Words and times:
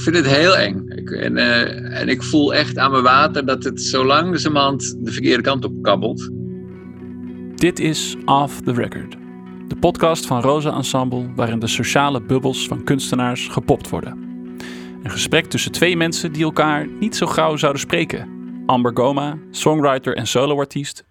vind 0.00 0.16
het 0.16 0.26
heel 0.26 0.56
eng. 0.56 0.84
Ik, 0.88 1.10
en, 1.10 1.36
eh, 1.36 2.00
en 2.00 2.08
ik 2.08 2.22
voel 2.22 2.54
echt 2.54 2.78
aan 2.78 2.90
mijn 2.90 3.02
water 3.02 3.46
dat 3.46 3.64
het 3.64 3.82
zo 3.82 4.04
langzamerhand 4.04 4.96
de 5.04 5.12
verkeerde 5.12 5.42
kant 5.42 5.64
op 5.64 5.82
kabbelt. 5.82 6.30
Dit 7.54 7.78
is 7.78 8.16
Off 8.24 8.60
the 8.60 8.72
Record. 8.72 9.16
De 9.68 9.76
podcast 9.76 10.26
van 10.26 10.40
Rosa 10.40 10.74
Ensemble 10.74 11.32
waarin 11.34 11.58
de 11.58 11.66
sociale 11.66 12.22
bubbels 12.22 12.66
van 12.66 12.84
kunstenaars 12.84 13.48
gepopt 13.48 13.88
worden. 13.88 14.18
Een 15.02 15.10
gesprek 15.10 15.46
tussen 15.46 15.72
twee 15.72 15.96
mensen 15.96 16.32
die 16.32 16.44
elkaar 16.44 16.88
niet 17.00 17.16
zo 17.16 17.26
gauw 17.26 17.56
zouden 17.56 17.80
spreken. 17.80 18.28
Amber 18.66 18.92
Goma, 18.94 19.38
songwriter 19.50 20.16
en 20.16 20.26
soloartiest. 20.26 21.04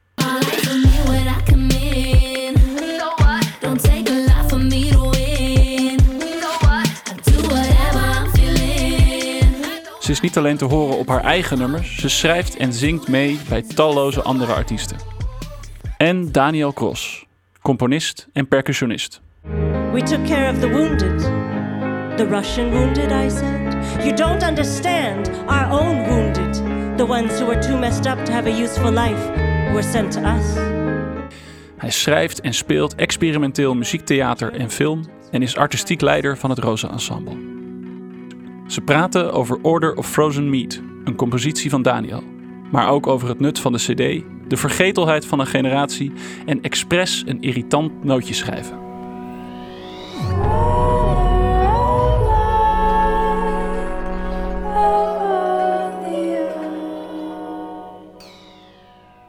Ze 10.10 10.16
is 10.16 10.22
niet 10.22 10.38
alleen 10.38 10.58
te 10.58 10.66
horen 10.66 10.98
op 10.98 11.08
haar 11.08 11.24
eigen 11.24 11.58
nummers, 11.58 11.96
ze 11.96 12.10
schrijft 12.10 12.58
en 12.58 12.74
zingt 12.74 13.08
mee 13.08 13.40
bij 13.50 13.62
talloze 13.62 14.22
andere 14.22 14.54
artiesten. 14.54 14.98
En 15.98 16.32
Daniel 16.32 16.74
Cross, 16.74 17.26
componist 17.62 18.28
en 18.34 18.48
percussionist. 18.48 19.22
We 19.92 20.04
took 20.04 20.26
care 20.26 20.52
of 20.52 20.60
the 20.60 20.70
wounded. 20.70 21.20
The 22.18 22.28
Russian 22.30 22.70
wounded, 22.70 23.12
I 23.12 23.30
said. 23.30 23.78
You 24.04 24.16
don't 24.16 24.44
understand. 24.44 25.30
Our 25.46 25.72
own 25.72 26.08
wounded. 26.08 26.54
The 26.98 27.06
ones 27.08 27.40
who 27.40 27.46
were 27.46 27.62
too 27.62 27.78
messed 27.78 28.06
up 28.06 28.26
to 28.26 28.32
have 28.32 28.50
a 28.50 28.62
useful 28.64 28.92
life 28.92 29.32
were 29.72 29.84
sent 29.84 30.12
to 30.12 30.22
us. 30.22 30.54
Hij 31.78 31.92
schrijft 31.92 32.42
en 32.42 32.54
speelt 32.54 32.96
experimenteel 32.96 33.76
muziektheater 33.76 34.54
en 34.54 34.70
film 34.70 35.06
en 35.32 35.42
is 35.42 35.56
artistiek 35.56 36.02
leider 36.02 36.38
van 36.38 36.50
het 36.50 36.60
Rosa 36.60 36.92
Ensemble. 36.92 37.59
Ze 38.70 38.82
praten 38.82 39.32
over 39.34 39.60
Order 39.62 39.96
of 39.96 40.08
Frozen 40.10 40.50
Meat, 40.50 40.82
een 41.04 41.16
compositie 41.16 41.70
van 41.70 41.82
Daniel, 41.82 42.24
maar 42.72 42.90
ook 42.90 43.08
over 43.08 43.30
het 43.30 43.40
nut 43.40 43.60
van 43.60 43.72
de 43.72 43.78
CD, 43.78 44.24
de 44.50 44.58
vergetelheid 44.58 45.26
van 45.26 45.40
een 45.40 45.48
generatie 45.48 46.12
en 46.46 46.62
expres 46.62 47.24
een 47.26 47.42
irritant 47.42 48.04
nootje 48.04 48.34
schrijven. 48.34 48.78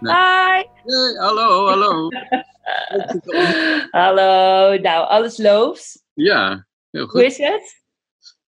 Hi. 0.00 0.64
Hey, 0.84 1.14
hallo, 1.18 1.66
hallo. 1.66 2.08
Hallo. 3.90 4.76
Nou, 4.78 5.08
alles 5.08 5.38
loopt. 5.38 6.04
Ja, 6.14 6.66
heel 6.90 7.00
Hoe 7.00 7.10
goed. 7.10 7.22
is 7.22 7.36
het? 7.38 7.79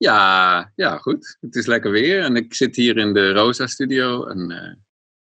Ja, 0.02 0.72
ja, 0.74 0.96
goed. 0.98 1.36
Het 1.40 1.54
is 1.54 1.66
lekker 1.66 1.90
weer 1.90 2.22
en 2.22 2.36
ik 2.36 2.54
zit 2.54 2.76
hier 2.76 2.96
in 2.96 3.12
de 3.12 3.32
Rosa 3.32 3.66
Studio 3.66 4.26
en, 4.26 4.50
eh, 4.50 4.74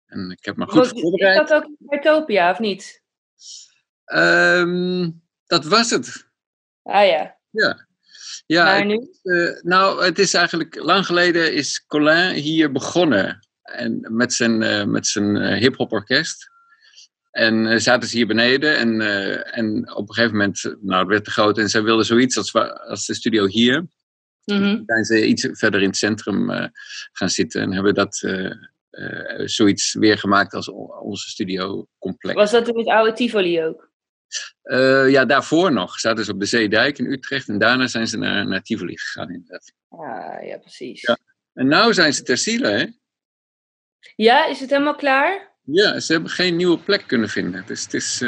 en 0.05 0.31
ik 0.31 0.45
heb 0.45 0.55
me 0.55 0.65
goed 0.65 0.73
Want- 0.73 0.95
Is 0.95 1.01
voorbereid. 1.01 1.47
dat 1.47 1.53
ook 1.53 1.69
Utopia 1.89 2.51
of 2.51 2.59
niet? 2.59 3.01
Ehm, 4.05 5.09
dat 5.45 5.65
was 5.65 5.89
het. 5.89 6.27
Ah 6.83 7.05
ja. 7.07 7.37
Ja. 7.49 7.87
Ja, 8.45 8.63
maar 8.63 8.77
het- 8.77 8.85
nu? 8.87 9.09
eh, 9.21 9.61
nou, 9.61 10.03
het 10.05 10.19
is 10.19 10.33
eigenlijk 10.33 10.75
lang 10.75 11.05
geleden 11.05 11.53
is 11.53 11.85
Colin 11.85 12.33
hier 12.33 12.71
begonnen 12.71 13.47
en 13.61 14.07
met 14.15 14.33
zijn, 14.33 14.63
eh, 14.63 14.83
met 14.85 15.07
zijn 15.07 15.53
hip-hop 15.53 15.91
orkest. 15.91 16.49
En 17.31 17.81
zaten 17.81 18.09
ze 18.09 18.15
hier 18.17 18.27
beneden 18.27 18.77
en, 18.77 19.01
en 19.53 19.95
op 19.95 20.07
een 20.09 20.13
gegeven 20.13 20.37
moment, 20.37 20.63
nou, 20.81 20.99
het 20.99 21.07
werd 21.07 21.23
te 21.23 21.31
groot 21.31 21.57
en 21.57 21.69
zij 21.69 21.83
wilden 21.83 22.05
zoiets 22.05 22.37
als, 22.37 22.53
als 22.87 23.05
de 23.05 23.13
studio 23.15 23.45
hier. 23.47 23.85
Mhm. 24.45 24.81
zijn 24.85 25.05
ze 25.05 25.25
iets 25.25 25.47
verder 25.51 25.81
in 25.81 25.87
het 25.87 25.97
centrum 25.97 26.49
eh, 26.49 26.67
gaan 27.11 27.29
zitten 27.29 27.61
en 27.61 27.73
hebben 27.73 27.93
dat 27.93 28.21
eh, 28.21 28.51
eh, 28.89 29.47
zoiets 29.47 29.93
weer 29.93 30.17
gemaakt 30.17 30.53
als 30.53 30.69
onze 31.01 31.29
studiocomplex. 31.29 32.35
Was 32.37 32.51
dat 32.51 32.67
in 32.67 32.77
het 32.77 32.87
oude 32.87 33.13
Tivoli 33.13 33.63
ook? 33.63 33.89
Ja, 35.09 35.25
daarvoor 35.25 35.71
nog 35.71 35.99
zaten 35.99 36.25
ze 36.25 36.31
op 36.31 36.39
de 36.39 36.45
Zeedijk 36.45 36.97
in 36.97 37.11
Utrecht 37.11 37.47
en 37.47 37.59
daarna 37.59 37.87
zijn 37.87 38.07
ze 38.07 38.17
naar, 38.17 38.47
naar 38.47 38.61
Tivoli 38.61 38.97
gegaan. 38.97 39.29
Inderdaad. 39.31 39.73
Ah 39.89 40.45
ja, 40.45 40.57
precies. 40.57 41.01
Ja. 41.01 41.17
En 41.53 41.67
nu 41.67 41.93
zijn 41.93 42.13
ze 42.13 42.23
ter 42.23 42.37
ziele, 42.37 42.67
hè? 42.67 42.85
Ja, 44.15 44.45
is 44.45 44.59
het 44.59 44.69
helemaal 44.69 44.95
klaar? 44.95 45.49
Ja, 45.63 45.99
ze 45.99 46.13
hebben 46.13 46.31
geen 46.31 46.55
nieuwe 46.55 46.79
plek 46.79 47.03
kunnen 47.07 47.29
vinden. 47.29 47.63
Dus 47.65 47.83
het 47.83 47.93
is. 47.93 48.23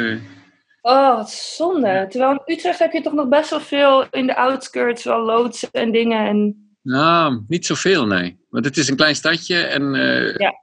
Oh, 0.86 1.16
wat 1.16 1.30
zonde. 1.30 2.06
Terwijl 2.08 2.42
in 2.44 2.54
Utrecht 2.54 2.78
heb 2.78 2.92
je 2.92 3.00
toch 3.00 3.12
nog 3.12 3.28
best 3.28 3.50
wel 3.50 3.60
veel 3.60 4.06
in 4.10 4.26
de 4.26 4.36
outskirts, 4.36 5.04
wel 5.04 5.20
loodsen 5.20 5.68
en 5.72 5.92
dingen. 5.92 6.26
En... 6.26 6.68
nou, 6.82 7.44
niet 7.48 7.66
zoveel, 7.66 8.06
nee. 8.06 8.38
Want 8.48 8.64
het 8.64 8.76
is 8.76 8.88
een 8.88 8.96
klein 8.96 9.14
stadje 9.14 9.56
en, 9.56 9.94
eh, 9.94 10.36
Ja. 10.36 10.54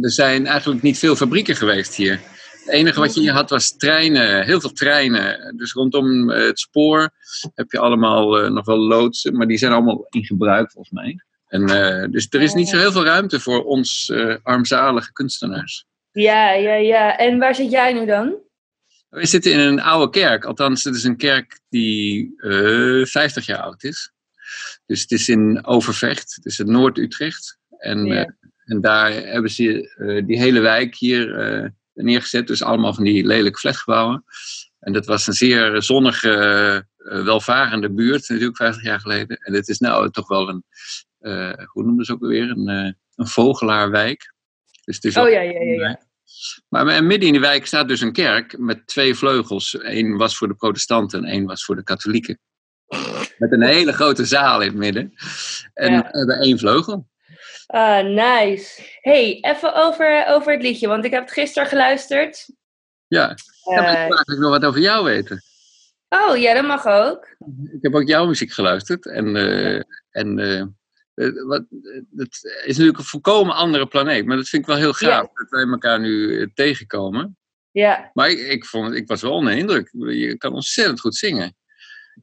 er 0.00 0.10
zijn 0.10 0.46
eigenlijk 0.46 0.82
niet 0.82 0.98
veel 0.98 1.16
fabrieken 1.16 1.56
geweest 1.56 1.94
hier. 1.94 2.20
Het 2.64 2.68
enige 2.68 3.00
wat 3.00 3.14
je 3.14 3.20
hier 3.20 3.32
had 3.32 3.50
was 3.50 3.76
treinen, 3.76 4.44
heel 4.44 4.60
veel 4.60 4.72
treinen. 4.72 5.56
Dus 5.56 5.72
rondom 5.72 6.30
eh, 6.30 6.46
het 6.46 6.58
spoor 6.58 7.10
heb 7.54 7.70
je 7.70 7.78
allemaal 7.78 8.38
eh, 8.38 8.50
nog 8.50 8.64
wel 8.64 8.78
loodsen, 8.78 9.36
maar 9.36 9.46
die 9.46 9.58
zijn 9.58 9.72
allemaal 9.72 10.06
in 10.08 10.24
gebruik 10.24 10.70
volgens 10.70 10.94
mij. 10.94 11.24
En, 11.46 11.66
dus 12.10 12.26
er 12.30 12.42
is 12.42 12.54
niet 12.54 12.68
zo 12.68 12.76
heel 12.78 12.92
veel 12.92 13.04
ruimte 13.04 13.40
voor 13.40 13.64
ons 13.64 14.12
armzalige 14.42 15.12
kunstenaars. 15.12 15.84
Ja, 16.12 16.52
ja, 16.52 16.74
ja. 16.74 17.16
En 17.16 17.38
waar 17.38 17.54
zit 17.54 17.70
jij 17.70 17.92
nu 17.92 18.06
dan? 18.06 18.48
We 19.10 19.26
zitten 19.26 19.52
in 19.52 19.58
een 19.58 19.80
oude 19.80 20.10
kerk, 20.10 20.44
althans 20.44 20.84
het 20.84 20.94
is 20.94 21.04
een 21.04 21.16
kerk 21.16 21.60
die 21.68 22.34
eh 22.36 23.04
50 23.06 23.46
jaar 23.46 23.58
oud 23.62 23.84
is. 23.84 24.12
Dus 24.86 25.00
het 25.00 25.10
is 25.10 25.28
in 25.28 25.64
Overvecht, 25.66 26.34
het 26.34 26.44
is 26.44 26.58
het 26.58 26.66
Noord-Utrecht. 26.66 27.58
En, 27.78 28.04
Ja. 28.04 28.24
eh, 28.24 28.30
en 28.64 28.80
daar 28.80 29.12
hebben 29.12 29.50
ze 29.50 29.94
eh, 29.96 30.26
die 30.26 30.38
hele 30.38 30.60
wijk 30.60 30.96
hier 30.96 31.34
eh, 31.34 31.68
neergezet, 31.94 32.46
dus 32.46 32.62
allemaal 32.62 32.94
van 32.94 33.04
die 33.04 33.26
lelijke 33.26 33.58
flatgebouwen. 33.58 34.24
En 34.80 34.92
dat 34.92 35.06
was 35.06 35.26
een 35.26 35.32
zeer 35.32 35.82
zonnige, 35.82 36.30
eh, 36.96 37.24
welvarende 37.24 37.90
buurt, 37.90 38.28
natuurlijk 38.28 38.56
50 38.56 38.82
jaar 38.84 39.00
geleden. 39.00 39.36
En 39.36 39.54
het 39.54 39.68
is 39.68 39.78
nou 39.78 40.10
toch 40.10 40.28
wel 40.28 40.48
een, 40.48 40.64
eh, 41.18 41.64
hoe 41.66 41.84
noemen 41.84 42.04
ze 42.04 42.12
ook 42.12 42.22
alweer, 42.22 42.50
een, 42.50 42.68
eh, 42.68 42.92
een 43.14 43.26
vogelaarwijk. 43.26 44.34
Dus 44.84 44.94
het 44.94 45.04
is 45.04 45.16
Oh 45.16 45.30
ja, 45.30 45.40
ja. 45.40 45.60
ja. 45.60 46.00
Maar 46.68 46.86
en 46.86 47.06
midden 47.06 47.28
in 47.28 47.34
de 47.34 47.40
wijk 47.40 47.66
staat 47.66 47.88
dus 47.88 48.00
een 48.00 48.12
kerk 48.12 48.58
met 48.58 48.86
twee 48.86 49.14
vleugels. 49.14 49.76
Eén 49.80 50.16
was 50.16 50.36
voor 50.36 50.48
de 50.48 50.54
protestanten 50.54 51.24
en 51.24 51.30
één 51.30 51.44
was 51.46 51.64
voor 51.64 51.76
de 51.76 51.82
katholieken. 51.82 52.38
Met 53.38 53.52
een 53.52 53.62
hele 53.62 53.92
grote 53.92 54.24
zaal 54.24 54.60
in 54.60 54.68
het 54.68 54.76
midden. 54.76 55.12
En 55.74 55.92
Ja. 55.92 56.08
hebben 56.10 56.38
één 56.38 56.58
vleugel. 56.58 57.08
Ah, 57.66 58.04
nice. 58.04 58.82
hey, 59.00 59.38
even 59.40 59.74
over, 59.74 60.24
over 60.28 60.52
het 60.52 60.62
liedje, 60.62 60.86
want 60.88 61.04
ik 61.04 61.10
heb 61.10 61.22
het 61.22 61.32
gisteren 61.32 61.68
geluisterd. 61.68 62.50
Ja, 63.06 63.36
ja 63.74 63.80
maar 63.82 63.90
ik 63.90 63.96
Eh, 63.98 64.06
wil 64.06 64.16
eigenlijk 64.16 64.40
nog 64.40 64.50
wat 64.50 64.64
over 64.64 64.80
jou 64.80 65.04
weten. 65.04 65.42
oh, 66.08 66.36
ja, 66.36 66.54
dat 66.54 66.66
mag 66.66 66.86
ook. 66.86 67.26
Ik 67.72 67.78
heb 67.82 67.94
ook 67.94 68.08
jouw 68.08 68.26
muziek 68.26 68.52
geluisterd. 68.52 69.06
En, 69.06 69.36
eh, 69.36 69.82
en 70.10 70.38
eh, 70.38 70.58
eh, 70.60 70.66
wat, 71.46 71.64
het 72.16 72.34
is 72.64 72.66
natuurlijk 72.76 72.98
een 72.98 73.04
volkomen 73.04 73.54
andere 73.54 73.86
planeet. 73.86 74.26
Maar 74.26 74.36
dat 74.36 74.48
vind 74.48 74.62
ik 74.62 74.68
wel 74.68 74.78
heel 74.78 74.92
gaaf 74.92 75.22
Ja. 75.22 75.30
dat 75.34 75.48
wij 75.50 75.66
elkaar 75.66 76.00
nu 76.00 76.40
eh, 76.40 76.46
tegenkomen. 76.54 77.38
Ja, 77.70 78.10
Maar 78.14 78.30
ik, 78.30 78.38
ik, 78.38 78.64
vond, 78.64 78.94
ik 78.94 79.08
was 79.08 79.22
wel 79.22 79.32
onder 79.32 79.52
de 79.52 79.58
indruk. 79.58 79.90
Je 79.92 80.36
kan 80.36 80.52
ontzettend 80.52 81.00
goed 81.00 81.16
zingen. 81.16 81.56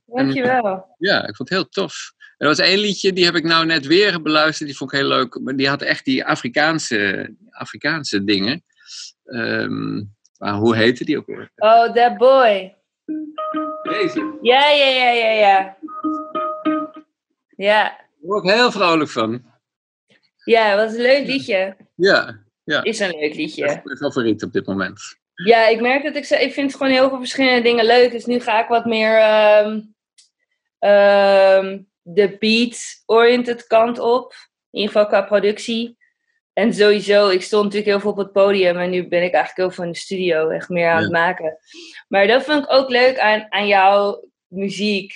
dankjewel. 0.06 0.96
Ja, 0.98 1.20
ik 1.28 1.36
vond 1.36 1.50
het 1.50 1.58
heel 1.58 1.68
tof. 1.70 2.12
Er 2.38 2.48
was 2.48 2.60
één 2.60 2.78
liedje, 2.80 3.14
die 3.14 3.26
heb 3.26 3.36
ik 3.36 3.44
nou 3.44 3.66
net 3.66 3.86
weer 3.86 4.22
beluisterd. 4.22 4.68
Die 4.70 4.78
vond 4.78 4.92
ik 4.94 5.00
heel 5.00 5.08
leuk. 5.08 5.40
Maar 5.40 5.56
die 5.56 5.68
had 5.70 5.82
echt 5.82 6.06
die 6.06 6.26
Afrikaanse, 6.26 7.34
Afrikaanse 7.50 8.24
dingen. 8.24 8.64
Maar 10.38 10.54
hoe 10.54 10.76
heette 10.76 11.06
die 11.06 11.18
ook 11.18 11.26
weer? 11.26 11.52
Oh, 11.56 11.94
that 11.94 12.18
boy. 12.18 12.76
Deze. 13.84 14.38
Ja, 14.42 14.70
ja, 14.70 14.88
ja, 14.88 15.10
ja, 15.12 15.30
ja. 15.32 15.78
Ja, 17.56 18.07
word 18.28 18.44
ik 18.44 18.50
heel 18.54 18.72
vrolijk 18.72 19.10
van. 19.10 19.44
ja, 20.44 20.76
wat 20.76 20.94
een 20.94 21.02
leuk 21.02 21.26
liedje. 21.28 21.76
Ja, 21.96 22.40
ja. 22.64 22.84
Is 22.84 23.00
een 23.00 23.10
leuk 23.10 23.28
Dat 23.28 23.36
liedje. 23.38 23.66
is 23.66 23.80
mijn 23.84 23.98
favoriet 23.98 24.44
op 24.44 24.52
dit 24.54 24.66
moment. 24.66 25.00
Ja, 25.46 25.68
ik 25.68 25.82
merk 25.82 26.04
dat 26.04 26.16
ik, 26.16 26.26
ze- 26.26 26.42
ik 26.42 26.54
vind 26.54 26.76
gewoon 26.76 26.92
heel 26.92 27.10
veel 27.10 27.18
verschillende 27.18 27.62
dingen 27.62 27.86
leuk. 27.86 28.12
Dus 28.12 28.26
nu 28.26 28.40
ga 28.40 28.62
ik 28.64 28.68
wat 28.68 28.86
meer 28.86 29.18
ehm, 29.18 29.82
ehm, 30.80 31.80
de 32.02 32.36
beat-oriented 32.40 33.68
kant 33.68 34.00
op. 34.00 34.34
In 34.72 34.80
ieder 34.80 34.92
geval 34.92 35.08
qua 35.08 35.22
productie. 35.22 35.98
En 36.54 36.74
sowieso, 36.74 37.30
ik 37.30 37.42
stond 37.42 37.64
natuurlijk 37.64 37.92
heel 37.92 38.00
veel 38.00 38.12
op 38.12 38.18
het 38.18 38.32
podium. 38.32 38.78
En 38.78 38.90
nu 38.90 39.08
ben 39.08 39.24
ik 39.24 39.34
eigenlijk 39.34 39.56
heel 39.58 39.72
veel 39.72 39.84
in 39.84 39.92
de 39.92 39.98
studio. 39.98 40.50
Echt 40.50 40.70
meer 40.70 40.90
aan 40.90 40.96
Ja. 40.98 41.02
het 41.04 41.12
maken. 41.12 41.58
Maar 42.08 42.28
dat 42.28 42.44
vind 42.44 42.64
ik 42.64 42.72
ook 42.74 42.90
leuk 42.90 43.20
aan, 43.20 43.46
aan 43.50 43.68
jouw 43.68 44.30
muziek. 44.48 45.14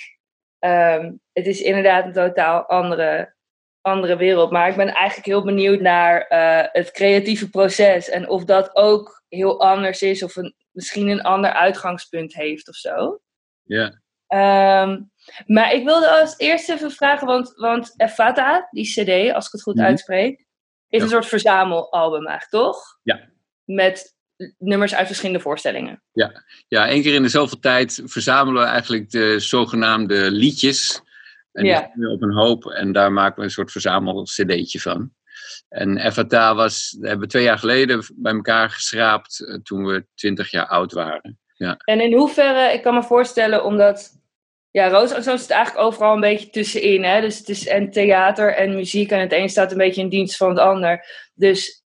Ehm, 0.62 1.12
het 1.32 1.46
is 1.46 1.60
inderdaad 1.60 2.04
een 2.04 2.12
totaal 2.12 2.62
andere, 2.66 3.34
andere 3.80 4.16
wereld. 4.16 4.50
Maar 4.50 4.68
ik 4.68 4.76
ben 4.76 4.88
eigenlijk 4.88 5.26
heel 5.26 5.44
benieuwd 5.44 5.80
naar 5.80 6.20
eh, 6.26 6.68
het 6.72 6.90
creatieve 6.90 7.50
proces. 7.50 8.08
En 8.08 8.28
of 8.28 8.44
dat 8.44 8.76
ook 8.76 9.22
heel 9.28 9.60
anders 9.60 10.02
is. 10.02 10.22
Of 10.22 10.36
een, 10.36 10.54
misschien 10.70 11.08
een 11.08 11.22
ander 11.22 11.52
uitgangspunt 11.52 12.34
heeft 12.34 12.68
of 12.68 12.74
zo. 12.74 13.20
Ja. 13.62 14.00
Ehm, 14.26 15.00
Maar 15.46 15.72
ik 15.72 15.84
wilde 15.84 16.08
als 16.20 16.38
eerste 16.38 16.72
even 16.72 16.90
vragen, 16.90 17.26
want, 17.26 17.52
want 17.54 17.94
Efata, 17.96 18.68
die 18.70 18.84
CD, 18.92 19.32
als 19.34 19.46
ik 19.46 19.52
het 19.52 19.62
goed 19.62 19.74
Mhm. 19.76 19.84
uitspreek, 19.84 20.38
is 20.88 20.98
Ja. 20.98 21.02
een 21.02 21.08
soort 21.08 21.26
verzamelalbum 21.26 22.26
eigenlijk, 22.26 22.64
toch? 22.64 22.98
Ja. 23.02 23.20
Met 23.64 24.16
nummers 24.58 24.94
uit 24.94 25.06
verschillende 25.06 25.40
voorstellingen. 25.40 26.02
Ja, 26.68 26.88
één 26.88 27.02
keer 27.02 27.14
in 27.14 27.22
de 27.22 27.28
zoveel 27.28 27.58
tijd 27.58 28.02
verzamelen 28.04 28.62
we 28.62 28.68
eigenlijk 28.68 29.10
de 29.10 29.40
zogenaamde 29.40 30.30
liedjes. 30.30 31.00
En 31.52 31.64
Ja. 31.64 31.90
op 32.12 32.22
een 32.22 32.34
hoop 32.34 32.66
en 32.66 32.92
daar 32.92 33.12
maken 33.12 33.36
we 33.36 33.42
een 33.42 33.50
soort 33.50 33.72
verzamel-cd'tje 33.72 34.80
van. 34.80 35.12
En 35.68 35.96
Evata 35.96 36.54
was, 36.54 36.96
hebben 37.00 37.20
we 37.20 37.26
twee 37.26 37.42
jaar 37.42 37.58
geleden 37.58 38.04
bij 38.14 38.32
elkaar 38.32 38.70
geschraapt 38.70 39.40
eh, 39.40 39.54
toen 39.62 39.84
we 39.84 40.06
twintig 40.14 40.50
jaar 40.50 40.66
oud 40.66 40.92
waren. 40.92 41.36
En 41.84 42.00
in 42.00 42.12
hoeverre, 42.14 42.72
ik 42.72 42.82
kan 42.82 42.94
me 42.94 43.02
voorstellen, 43.02 43.64
omdat... 43.64 44.20
Ja, 44.70 44.88
Roos 44.88 45.10
zo 45.10 45.36
zit 45.36 45.50
eigenlijk 45.50 45.86
overal 45.86 46.14
een 46.14 46.20
beetje 46.20 46.50
tussenin. 46.50 47.04
Hè? 47.04 47.20
Dus 47.20 47.38
het 47.38 47.48
is 47.48 47.66
en 47.66 47.90
theater 47.90 48.54
en 48.54 48.74
muziek. 48.74 49.10
En 49.10 49.20
het 49.20 49.32
een 49.32 49.48
staat 49.48 49.72
een 49.72 49.78
beetje 49.78 50.00
in 50.00 50.08
dienst 50.08 50.36
van 50.36 50.48
het 50.48 50.58
ander. 50.58 51.06
Dus 51.34 51.81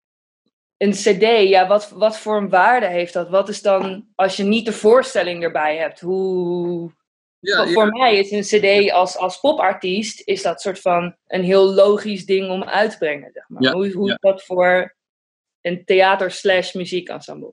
een 0.77 0.91
cd, 0.91 1.49
ja, 1.49 1.67
wat, 1.67 1.91
wat 1.91 2.19
voor 2.19 2.37
een 2.37 2.49
waarde 2.49 2.87
heeft 2.87 3.13
dat? 3.13 3.29
Wat 3.29 3.49
is 3.49 3.63
dan, 3.63 4.07
als 4.15 4.37
je 4.37 4.43
niet 4.45 4.65
de 4.65 4.73
voorstelling 4.73 5.43
erbij 5.43 5.77
hebt, 5.77 6.01
hoe... 6.01 6.91
voor, 7.41 7.69
voor 7.69 7.87
mij 7.87 8.19
is 8.19 8.31
een 8.31 8.61
cd 8.61 8.93
als, 8.93 9.17
als 9.17 9.41
popartiest, 9.41 10.23
is 10.25 10.43
dat 10.43 10.61
soort 10.61 10.81
van 10.81 11.17
een 11.27 11.43
heel 11.43 11.75
logisch 11.75 12.27
ding 12.27 12.51
om 12.51 12.65
uit 12.65 12.91
te 12.91 12.99
brengen. 12.99 13.31
Zeg 13.33 13.45
maar. 13.49 13.63
Ja, 13.63 13.73
Hoe, 13.73 13.93
hoe 13.93 14.07
ja. 14.07 14.13
is 14.13 14.21
dat 14.21 14.45
voor 14.45 14.95
een 15.61 15.85
theater 15.85 16.31
slash 16.31 16.73
muziekensemble? 16.73 17.53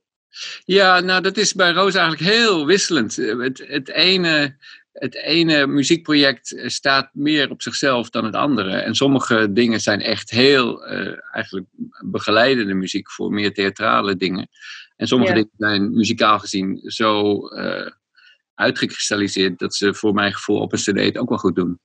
Ja, 0.66 1.00
nou 1.00 1.22
dat 1.22 1.38
is 1.38 1.54
bij 1.54 1.72
Roos 1.72 1.96
eigenlijk 1.96 2.32
heel 2.32 2.66
wisselend. 2.66 3.18
Eh, 3.18 3.38
Het, 3.38 3.64
het, 3.68 3.90
ene, 3.90 4.58
het 4.94 5.16
ene 5.16 5.68
muziekproject 5.68 6.56
eh, 6.56 6.68
staat 6.70 7.10
meer 7.14 7.50
op 7.50 7.62
zichzelf 7.62 8.10
dan 8.10 8.26
het 8.26 8.36
andere. 8.36 8.76
En 8.76 8.96
sommige 8.96 9.52
dingen 9.52 9.80
zijn 9.80 10.02
echt 10.02 10.30
heel 10.30 10.86
eh, 10.86 11.18
eigenlijk 11.32 11.68
begeleidende 12.06 12.74
muziek 12.74 13.12
voor 13.12 13.32
meer 13.32 13.54
theatrale 13.54 14.16
dingen. 14.16 14.50
En 14.96 15.08
sommige 15.08 15.32
Ja. 15.32 15.38
dingen 15.38 15.54
zijn 15.58 15.94
muzikaal 15.94 16.40
gezien 16.40 16.82
zo 16.84 17.38
eh, 17.48 17.92
uitgekristalliseerd 18.54 19.60
dat 19.60 19.76
ze 19.76 19.94
voor 19.94 20.14
mijn 20.14 20.34
gevoel 20.34 20.60
op 20.60 20.74
een 20.74 20.80
cd 20.80 21.00
het 21.00 21.18
ook 21.18 21.30
wel 21.30 21.38
goed 21.38 21.56
doen. 21.56 21.80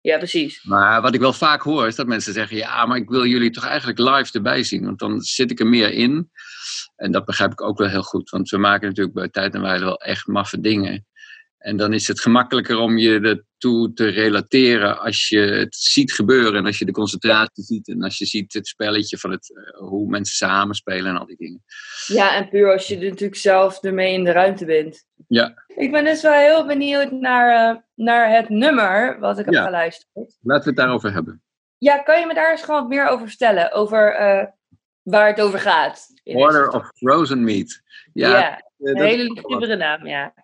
Ja, 0.00 0.16
precies. 0.16 0.64
Maar 0.64 1.02
wat 1.02 1.14
ik 1.14 1.20
wel 1.20 1.32
vaak 1.32 1.62
hoor 1.62 1.86
is 1.86 1.96
dat 1.96 2.06
mensen 2.06 2.32
zeggen: 2.32 2.56
Ja, 2.56 2.86
maar 2.86 2.96
ik 2.96 3.08
wil 3.08 3.26
jullie 3.26 3.50
toch 3.50 3.64
eigenlijk 3.66 3.98
live 3.98 4.32
erbij 4.32 4.62
zien, 4.62 4.84
want 4.84 4.98
dan 4.98 5.20
zit 5.20 5.50
ik 5.50 5.60
er 5.60 5.66
meer 5.66 5.92
in. 5.92 6.30
En 6.96 7.12
dat 7.12 7.24
begrijp 7.24 7.52
ik 7.52 7.62
ook 7.62 7.78
wel 7.78 7.88
heel 7.88 8.02
goed, 8.02 8.30
want 8.30 8.50
we 8.50 8.58
maken 8.58 8.88
natuurlijk 8.88 9.14
bij 9.14 9.28
Tijd 9.28 9.54
en 9.54 9.60
Weile 9.60 9.84
wel 9.84 10.00
echt 10.00 10.26
maffe 10.26 10.60
dingen. 10.60 11.06
En 11.58 11.76
dan 11.76 11.92
is 11.92 12.08
het 12.08 12.20
gemakkelijker 12.20 12.78
om 12.78 12.98
je 12.98 13.20
ertoe 13.20 13.92
te 13.92 14.08
relateren 14.08 14.98
als 14.98 15.28
je 15.28 15.38
het 15.40 15.74
ziet 15.74 16.12
gebeuren 16.12 16.54
en 16.54 16.66
als 16.66 16.78
je 16.78 16.84
de 16.84 16.92
concentratie 16.92 17.64
ziet 17.64 17.88
en 17.88 18.02
als 18.02 18.18
je 18.18 18.26
ziet 18.26 18.52
het 18.52 18.66
spelletje 18.66 19.18
van 19.18 19.30
het, 19.30 19.54
eh, 19.56 19.78
hoe 19.78 20.08
mensen 20.10 20.36
samenspelen 20.36 21.10
en 21.10 21.18
al 21.18 21.26
die 21.26 21.36
dingen. 21.36 21.62
Ja, 22.06 22.34
en 22.36 22.48
puur 22.48 22.72
als 22.72 22.86
je 22.86 22.96
er 22.98 23.08
natuurlijk 23.08 23.40
zelf 23.40 23.82
ermee 23.82 24.12
in 24.12 24.24
de 24.24 24.32
ruimte 24.32 24.64
bent. 24.64 25.04
Ja. 25.28 25.64
Ik 25.66 25.90
ben 25.92 26.04
dus 26.04 26.22
wel 26.22 26.32
heel 26.32 26.66
benieuwd 26.66 27.10
naar, 27.10 27.70
eh, 27.70 27.76
naar 27.94 28.30
het 28.36 28.48
nummer 28.48 29.18
wat 29.20 29.38
ik 29.38 29.44
heb 29.44 29.54
Ja. 29.54 29.64
geluisterd. 29.64 30.36
Laten 30.40 30.62
we 30.64 30.68
het 30.70 30.76
daarover 30.76 31.12
hebben. 31.12 31.42
Ja, 31.78 31.98
kan 31.98 32.20
je 32.20 32.26
me 32.26 32.34
daar 32.34 32.50
eens 32.50 32.62
gewoon 32.62 32.80
wat 32.80 32.88
meer 32.88 33.06
over 33.08 33.28
vertellen? 33.28 33.72
Over 33.72 34.14
eh, 34.14 34.46
waar 35.02 35.26
het 35.26 35.40
over 35.40 35.58
gaat? 35.58 36.06
Order 36.24 36.70
of 36.70 36.90
Frozen 36.94 37.44
Meat. 37.44 37.80
Ja, 38.12 38.30
Ja, 38.30 38.62
een 38.78 39.02
hele 39.02 39.22
liefdere 39.22 39.76
naam, 39.76 40.06
ja. 40.06 40.34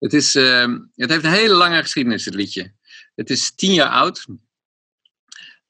Het, 0.00 0.12
is, 0.12 0.34
ehm, 0.34 0.78
het 0.94 1.10
heeft 1.10 1.24
een 1.24 1.30
hele 1.30 1.54
lange 1.54 1.80
geschiedenis, 1.82 2.24
het 2.24 2.34
liedje. 2.34 2.72
Het 3.14 3.30
is 3.30 3.54
tien 3.54 3.72
jaar 3.74 3.88
oud. 3.90 4.26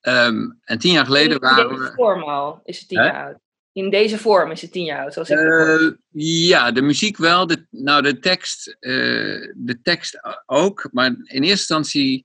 Ehm, 0.00 0.50
en 0.64 0.78
tien 0.78 0.92
jaar 0.92 1.04
geleden 1.04 1.32
in 1.32 1.38
waren 1.40 1.68
deze 1.68 1.80
we. 1.82 1.92
vorm 1.94 2.22
al 2.22 2.60
is 2.64 2.78
het 2.78 2.88
tien 2.88 2.98
Hè? 2.98 3.04
jaar 3.04 3.24
oud. 3.26 3.38
In 3.72 3.90
deze 3.90 4.18
vorm 4.18 4.50
is 4.50 4.62
het 4.62 4.72
tien 4.72 4.84
jaar 4.84 5.02
oud, 5.02 5.12
zoals 5.12 5.30
ik. 5.30 5.38
Eh, 5.38 5.90
ja, 6.48 6.72
de 6.72 6.82
muziek 6.82 7.16
wel. 7.16 7.46
De, 7.46 7.66
nou, 7.70 8.02
de 8.02 8.18
tekst, 8.18 8.76
eh, 8.80 8.90
de 9.56 9.78
tekst 9.82 10.20
ook. 10.46 10.88
Maar 10.92 11.06
in 11.06 11.18
eerste 11.24 11.48
instantie 11.48 12.24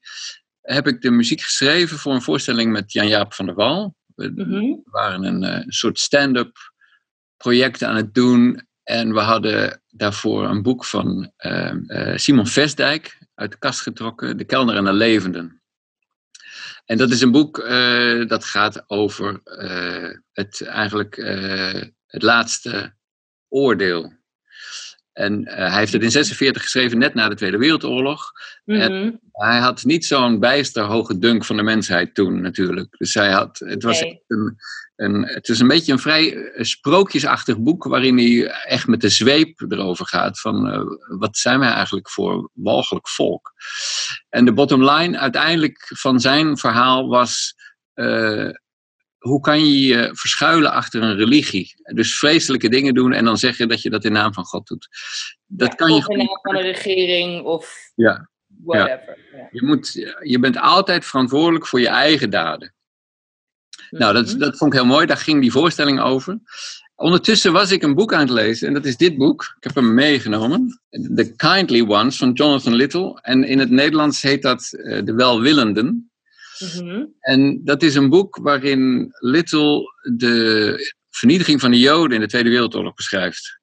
heb 0.62 0.88
ik 0.88 1.02
de 1.02 1.12
muziek 1.12 1.42
geschreven 1.42 1.98
voor 1.98 2.13
een 2.13 2.22
voorstelling 2.22 2.72
met 2.72 2.92
Jan-Jaap 2.92 3.34
van 3.34 3.46
der 3.46 3.56
Wal. 3.56 3.96
We 4.16 4.31
Mhm. 4.36 4.75
waren 4.84 5.24
een 5.24 5.44
eh, 5.44 5.63
soort 5.68 6.00
stand-up 6.00 6.57
project 7.38 7.84
aan 7.84 7.96
het 7.96 8.13
doen. 8.13 8.68
En 8.85 9.13
we 9.13 9.19
hadden 9.19 9.81
daarvoor 9.87 10.43
een 10.43 10.61
boek 10.61 10.85
van 10.85 11.31
eh, 11.37 11.73
eh, 11.87 12.17
Simon 12.17 12.47
Vestdijk 12.47 13.17
uit 13.35 13.51
de 13.51 13.57
kast 13.57 13.81
getrokken, 13.81 14.37
De 14.37 14.45
Kelner 14.45 14.75
en 14.75 14.83
de 14.83 14.93
Levenden. 14.93 15.61
En 16.85 16.97
dat 16.97 17.11
is 17.11 17.21
een 17.21 17.31
boek 17.31 17.59
eh, 17.59 18.27
dat 18.27 18.45
gaat 18.45 18.89
over 18.89 19.41
eh, 19.43 20.09
het, 20.31 20.61
eigenlijk 20.61 21.15
het 22.05 22.21
laatste 22.21 22.95
oordeel. 23.47 24.14
En 25.15 25.45
eh, 25.45 25.69
hij 25.69 25.79
heeft 25.79 25.94
het 25.94 26.03
in 26.03 26.12
46 26.12 26.62
geschreven, 26.62 26.97
net 26.97 27.13
na 27.13 27.29
de 27.29 27.35
Tweede 27.35 27.57
Wereldoorlog. 27.57 28.31
Mhm. 28.65 29.12
Hij 29.31 29.59
had 29.59 29.83
niet 29.83 30.06
zo'n 30.06 30.39
bijster 30.39 30.83
hoge 30.83 31.19
dunk 31.19 31.45
van 31.45 31.56
de 31.56 31.63
mensheid 31.63 32.15
toen 32.15 32.41
natuurlijk. 32.41 32.97
Dus 32.97 33.13
hij 33.13 33.31
had, 33.31 33.59
het 33.59 33.83
was 33.83 34.01
een, 34.01 34.57
een, 34.95 35.27
het 35.27 35.50
is 35.50 35.59
een 35.59 35.67
beetje 35.67 35.91
een 35.91 36.00
vrij 36.00 36.35
eh, 36.35 36.63
sprookjesachtig 36.63 37.59
boek 37.59 37.83
waarin 37.83 38.17
hij 38.17 38.47
echt 38.50 38.88
met 38.88 39.01
de 39.01 39.09
zweep 39.09 39.65
erover 39.67 40.07
gaat 40.07 40.39
van 40.39 40.69
eh, 40.69 40.81
wat 41.19 41.38
zijn 41.38 41.59
wij 41.59 41.71
eigenlijk 41.71 42.09
voor 42.09 42.50
walgelijk 42.53 43.09
volk. 43.09 43.53
En 44.29 44.45
de 44.45 44.53
bottom 44.53 44.89
line 44.89 45.19
uiteindelijk 45.19 45.91
van 45.95 46.19
zijn 46.19 46.57
verhaal 46.57 47.07
was 47.07 47.56
hoe 49.25 49.39
kan 49.39 49.66
je 49.66 49.80
je 49.88 50.10
verschuilen 50.13 50.72
achter 50.72 51.01
een 51.04 51.16
religie? 51.16 51.74
Dus 51.94 52.18
vreselijke 52.18 52.69
dingen 52.69 52.94
doen 52.94 53.13
en 53.13 53.25
dan 53.25 53.38
zeggen 53.38 53.68
dat 53.68 53.81
je 53.81 53.89
dat 53.89 54.04
in 54.06 54.12
naam 54.12 54.33
van 54.33 54.44
God 54.45 54.68
doet. 54.68 54.88
Dat 55.45 55.68
Ja, 55.68 55.75
kan 55.75 55.89
je 55.94 55.95
of 55.98 56.07
in 56.10 56.18
naam 56.18 56.39
van 56.42 56.56
een 56.56 56.62
regering 56.62 57.44
of 57.44 57.77
Ja. 57.95 58.30
whatever. 58.63 59.18
Ja. 59.33 59.48
Je, 59.51 59.63
moet, 59.66 59.92
je 60.24 60.39
bent 60.39 60.57
altijd 60.60 61.06
verantwoordelijk 61.06 61.68
voor 61.68 61.80
je 61.80 61.88
eigen 61.88 62.30
daden. 62.30 62.74
Nou, 63.89 64.13
dat, 64.13 64.25
Mhm. 64.27 64.38
dat 64.38 64.57
vond 64.57 64.74
ik 64.74 64.80
heel 64.80 64.88
mooi. 64.88 65.06
Daar 65.06 65.18
ging 65.18 65.42
die 65.42 65.51
voorstelling 65.51 66.00
over. 66.01 66.39
Ondertussen 66.95 67.54
was 67.54 67.71
ik 67.71 67.83
een 67.83 67.95
boek 67.95 68.13
aan 68.13 68.19
het 68.19 68.30
lezen. 68.30 68.68
En 68.68 68.74
dat 68.74 68.86
is 68.86 68.98
dit 68.98 69.18
boek. 69.18 69.54
Ik 69.57 69.63
heb 69.63 69.75
hem 69.75 69.94
meegenomen. 69.94 70.80
The 70.89 71.33
Kindly 71.36 71.81
Ones 71.88 72.18
van 72.18 72.31
Jonathan 72.31 72.74
Little. 72.74 73.19
En 73.21 73.44
in 73.44 73.60
het 73.60 73.69
Nederlands 73.69 74.21
heet 74.21 74.42
dat 74.42 74.71
eh, 74.74 75.06
De 75.06 75.13
Welwillenden. 75.13 76.10
Mhm. 76.60 77.06
En 77.19 77.62
dat 77.63 77.84
is 77.84 77.96
een 77.96 78.10
boek 78.10 78.38
waarin 78.42 79.07
Little 79.19 79.83
de 80.16 80.94
vernietiging 81.09 81.59
van 81.59 81.71
de 81.71 81.80
Joden 81.80 82.16
in 82.16 82.21
de 82.21 82.28
Tweede 82.28 82.50
Wereldoorlog 82.50 82.94
beschrijft. 82.94 83.59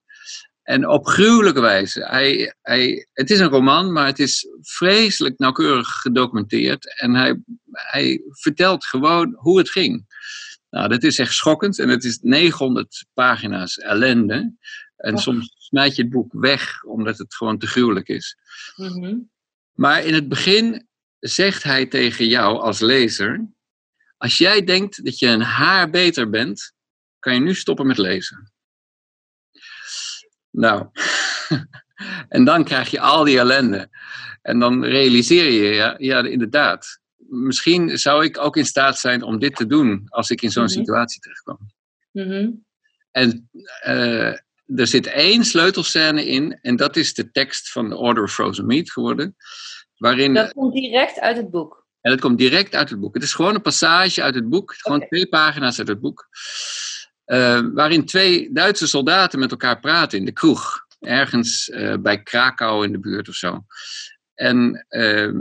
En 0.63 0.89
op 0.89 1.07
gruwelijke 1.07 1.61
wijze. 1.61 2.07
Hij, 2.07 2.55
hij, 2.63 3.07
het 3.13 3.31
is 3.31 3.41
een 3.41 3.49
roman, 3.49 3.93
maar 3.93 4.07
het 4.07 4.19
is 4.19 4.47
vreselijk 4.61 5.39
nauwkeurig 5.39 5.89
gedocumenteerd. 5.89 7.01
En 7.01 7.15
hij, 7.15 7.43
hij 7.73 8.23
vertelt 8.29 8.85
gewoon 8.85 9.35
hoe 9.37 9.59
het 9.59 9.71
ging. 9.71 10.07
Nou, 10.71 10.89
dat 10.89 11.03
is 11.03 11.19
echt 11.19 11.35
schokkend. 11.35 11.79
En 11.79 11.89
het 11.89 12.05
is 12.05 12.19
900 12.21 13.07
pagina's 13.15 13.79
ellende. 13.79 14.55
En 14.97 15.19
soms 15.19 15.55
smijt 15.59 15.97
je 15.97 16.03
het 16.03 16.11
boek 16.11 16.33
weg, 16.33 16.85
omdat 16.85 17.19
het 17.19 17.35
gewoon 17.35 17.59
te 17.59 17.67
gruwelijk 17.67 18.09
is. 18.09 18.37
Mhm. 18.77 19.17
Maar 19.73 20.05
in 20.05 20.15
het 20.15 20.29
begin 20.29 20.87
zegt 21.23 21.62
hij 21.62 21.87
tegen 21.87 22.26
jou 22.26 22.59
als 22.61 22.81
lezer: 22.81 23.47
Als 24.17 24.38
jij 24.38 24.64
denkt 24.64 25.05
dat 25.05 25.19
je 25.19 25.26
een 25.26 25.43
haar 25.43 25.91
beter 25.91 26.31
bent, 26.31 26.73
kan 27.19 27.35
je 27.35 27.41
nu 27.41 27.55
stoppen 27.55 27.87
met 27.87 27.99
lezen. 27.99 28.52
Nou, 30.50 30.88
en 32.29 32.45
dan 32.45 32.64
krijg 32.64 32.91
je 32.91 33.00
al 33.00 33.25
die 33.25 33.38
ellende. 33.38 33.88
En 34.43 34.59
dan 34.59 34.85
realiseer 34.85 35.50
je, 35.50 35.75
ja, 35.75 35.95
ja, 35.99 36.25
inderdaad. 36.25 37.00
Misschien 37.17 37.99
zou 37.99 38.25
ik 38.25 38.38
ook 38.38 38.57
in 38.57 38.67
staat 38.67 38.99
zijn 38.99 39.23
om 39.23 39.38
dit 39.38 39.57
te 39.57 39.67
doen 39.67 40.07
als 40.09 40.31
ik 40.31 40.43
in 40.43 40.50
zo'n 40.50 40.62
Mhm. 40.64 40.73
situatie 40.73 41.21
terechtkwam. 41.21 41.59
Mhm. 42.12 42.50
En 43.11 43.49
eh, 43.83 44.29
er 44.76 44.87
zit 44.87 45.07
één 45.07 45.45
sleutelscène 45.45 46.26
in, 46.26 46.59
en 46.62 46.76
dat 46.76 46.97
is 46.97 47.14
de 47.14 47.31
tekst 47.31 47.71
van 47.71 47.88
The 47.88 47.97
Order 47.97 48.23
of 48.23 48.33
Frozen 48.33 48.67
Meat 48.67 48.91
geworden. 48.91 49.37
Waarin, 50.03 50.35
Dat 50.35 50.53
komt 50.53 50.73
direct 50.73 51.21
uit 51.21 51.37
het 51.37 51.51
boek. 51.51 51.87
en 52.01 52.11
dat 52.11 52.21
komt 52.21 52.39
direct 52.39 52.75
uit 52.75 52.91
het 52.91 53.01
boek. 53.01 53.15
Het 53.15 53.23
is 53.23 53.35
gewoon 53.35 53.55
een 53.55 53.63
passage 53.63 54.23
uit 54.23 54.35
het 54.35 54.49
boek, 54.49 54.75
gewoon 54.77 55.07
twee 55.07 55.29
pagina's 55.29 55.79
uit 55.79 55.89
het 55.89 56.01
boek. 56.01 56.29
eh, 57.25 57.61
waarin 57.75 58.05
twee 58.07 58.53
Duitse 58.53 58.87
soldaten 58.87 59.39
met 59.39 59.51
elkaar 59.51 59.81
praten 59.81 60.19
in 60.19 60.25
de 60.25 60.33
kroeg. 60.33 60.87
Ergens 61.01 61.71
eh, 61.71 61.95
bij 62.01 62.23
Krakau 62.23 62.85
in 62.85 62.93
de 62.93 62.99
buurt 62.99 63.29
of 63.29 63.35
zo. 63.35 63.65
En 64.35 64.87
ehm, 64.89 65.37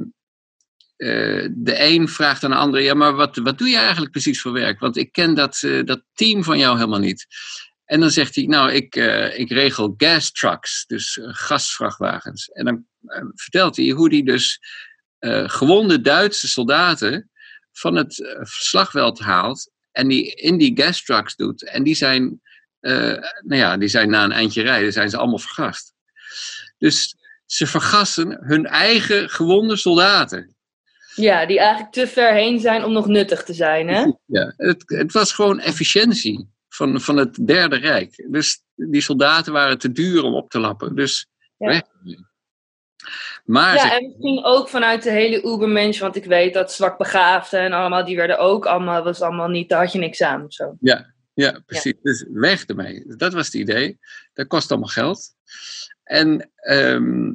eh, 0.97 1.47
de 1.51 1.75
een 1.79 2.07
vraagt 2.09 2.43
aan 2.43 2.49
de 2.51 2.55
andere: 2.55 2.83
Ja, 2.83 2.93
maar 2.93 3.13
wat, 3.15 3.37
wat 3.37 3.57
doe 3.57 3.69
je 3.69 3.77
eigenlijk 3.77 4.11
precies 4.11 4.41
voor 4.41 4.51
werk? 4.51 4.79
Want 4.79 4.97
ik 4.97 5.11
ken 5.11 5.33
dat, 5.35 5.59
dat 5.85 6.03
team 6.13 6.43
van 6.43 6.57
jou 6.57 6.77
helemaal 6.77 6.99
niet. 6.99 7.27
En 7.91 7.99
dan 7.99 8.11
zegt 8.11 8.35
hij: 8.35 8.45
Nou, 8.45 8.71
ik, 8.71 8.95
eh, 8.95 9.39
ik 9.39 9.49
regel 9.49 9.93
gas 9.97 10.31
trucks, 10.31 10.85
dus 10.85 11.17
eh, 11.17 11.29
gasvrachtwagens. 11.31 12.49
En 12.49 12.65
dan 12.65 12.85
eh, 13.05 13.23
vertelt 13.35 13.75
hij 13.75 13.89
hoe 13.89 14.09
hij 14.09 14.23
dus 14.23 14.59
gewonde 15.45 16.01
Duitse 16.01 16.47
soldaten 16.47 17.29
van 17.71 17.95
het 17.95 18.37
slagveld 18.41 19.19
haalt 19.19 19.71
en 19.91 20.07
die 20.07 20.35
in 20.35 20.57
die 20.57 20.81
gastrucks 20.81 21.35
doet. 21.35 21.63
En 21.63 21.83
die 21.83 21.95
zijn, 21.95 22.41
nou 22.79 23.21
ja, 23.55 23.77
die 23.77 23.87
zijn 23.87 24.09
na 24.09 24.23
een 24.23 24.31
eindje 24.31 24.61
rijden, 24.61 24.93
zijn 24.93 25.09
ze 25.09 25.17
allemaal 25.17 25.39
vergast. 25.39 25.93
Dus 26.77 27.15
ze 27.45 27.67
vergassen 27.67 28.37
hun 28.41 28.65
eigen 28.65 29.29
gewonde 29.29 29.75
soldaten. 29.75 30.55
Ja, 31.15 31.45
die 31.45 31.59
eigenlijk 31.59 31.91
te 31.91 32.07
ver 32.07 32.33
heen 32.33 32.59
zijn 32.59 32.83
om 32.83 32.91
nog 32.91 33.07
nuttig 33.07 33.43
te 33.43 33.53
zijn, 33.53 33.87
hè? 33.87 34.11
Ja, 34.25 34.53
het, 34.57 34.83
het 34.85 35.11
was 35.11 35.33
gewoon 35.33 35.59
efficiëntie 35.59 36.49
van, 36.73 37.01
van 37.01 37.17
het 37.17 37.47
Derde 37.47 37.75
Rijk. 37.77 38.25
Dus 38.29 38.63
die 38.75 39.01
soldaten 39.01 39.53
waren 39.53 39.77
te 39.77 39.91
duur 39.91 40.23
om 40.23 40.33
op 40.33 40.49
te 40.49 40.59
lappen. 40.59 40.95
Dus 40.95 41.27
Ja. 41.57 41.67
weg. 41.67 41.81
Maar 43.45 43.75
Ja, 43.75 43.81
ze- 43.87 43.93
en 43.95 44.05
misschien 44.07 44.43
ook 44.43 44.69
vanuit 44.69 45.03
de 45.03 45.09
hele 45.11 45.45
Ubermensch, 45.45 45.99
want 45.99 46.15
ik 46.15 46.25
weet 46.25 46.53
dat 46.53 46.71
zwak 46.73 46.97
begaafden 46.97 47.59
en 47.59 47.73
allemaal, 47.73 48.05
die 48.05 48.15
werden 48.15 48.39
ook 48.39 48.65
allemaal, 48.65 49.03
was 49.03 49.21
allemaal 49.21 49.47
niet, 49.47 49.69
daar 49.69 49.79
had 49.83 49.91
je 49.91 49.99
niks 49.99 50.21
aan. 50.21 50.45
of 50.45 50.53
Zo. 50.53 50.75
Ja, 51.33 51.61
precies. 51.65 51.93
Dus 52.01 52.25
weg 52.33 52.65
ermee. 52.65 53.03
Dat 53.07 53.33
was 53.33 53.45
het 53.45 53.53
idee. 53.55 53.99
Dat 54.33 54.47
kost 54.47 54.71
allemaal 54.71 54.89
geld. 54.89 55.33
En, 56.03 56.51
ehm, 56.55 57.33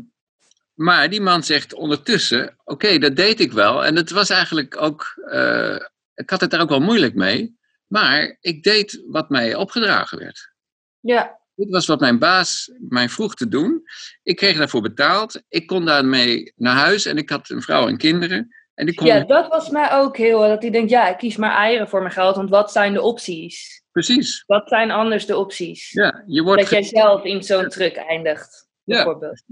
maar 0.74 1.10
die 1.10 1.20
man 1.20 1.42
zegt 1.42 1.74
ondertussen: 1.74 2.56
Oké, 2.64 2.98
dat 2.98 3.16
deed 3.16 3.40
ik 3.40 3.52
wel. 3.52 3.84
En 3.84 3.96
het 3.96 4.10
was 4.10 4.30
eigenlijk 4.30 4.80
ook. 4.82 5.14
eh, 5.30 5.76
ik 6.14 6.30
had 6.30 6.40
het 6.40 6.50
daar 6.50 6.60
ook 6.60 6.68
wel 6.68 6.80
moeilijk 6.80 7.14
mee. 7.14 7.56
Maar 7.86 8.36
ik 8.40 8.62
deed 8.62 9.02
wat 9.06 9.30
mij 9.30 9.54
opgedragen 9.54 10.18
werd. 10.18 10.52
Ja, 11.00 11.38
Dit 11.54 11.70
was 11.70 11.86
wat 11.86 12.00
mijn 12.00 12.18
baas 12.18 12.70
mij 12.88 13.08
vroeg 13.08 13.34
te 13.34 13.48
doen. 13.48 13.82
Ik 14.22 14.36
kreeg 14.36 14.56
daarvoor 14.56 14.80
betaald. 14.82 15.42
Ik 15.48 15.66
kon 15.66 15.84
daarmee 15.84 16.52
naar 16.56 16.76
huis 16.76 17.06
en 17.06 17.16
ik 17.16 17.30
had 17.30 17.50
een 17.50 17.62
vrouw 17.62 17.88
en 17.88 17.96
kinderen. 17.96 18.54
En 18.74 18.86
ik 18.86 18.96
kon 18.96 19.06
ja, 19.06 19.24
dat 19.24 19.48
was 19.48 19.70
mij 19.70 19.92
ook 19.92 20.16
heel, 20.16 20.40
dat 20.40 20.64
ik 20.64 20.72
denk, 20.72 20.88
ja, 20.88 21.08
ik 21.08 21.16
kies 21.16 21.36
maar 21.36 21.56
eieren 21.56 21.88
voor 21.88 22.00
mijn 22.00 22.12
geld, 22.12 22.36
want 22.36 22.50
wat 22.50 22.72
zijn 22.72 22.92
de 22.92 23.00
opties? 23.00 23.82
precies. 23.90 24.42
Wat 24.46 24.68
zijn 24.68 24.90
anders 24.90 25.26
de 25.26 25.36
opties? 25.36 25.90
Ja, 25.90 26.22
je 26.26 26.42
wordt 26.42 26.60
dat 26.60 26.70
jij 26.70 26.82
zelf 26.82 27.24
in 27.24 27.42
zo'n 27.42 27.68
truck 27.68 27.96
eindigt, 27.96 28.68
Ja. 28.84 28.94
bijvoorbeeld. 28.94 29.42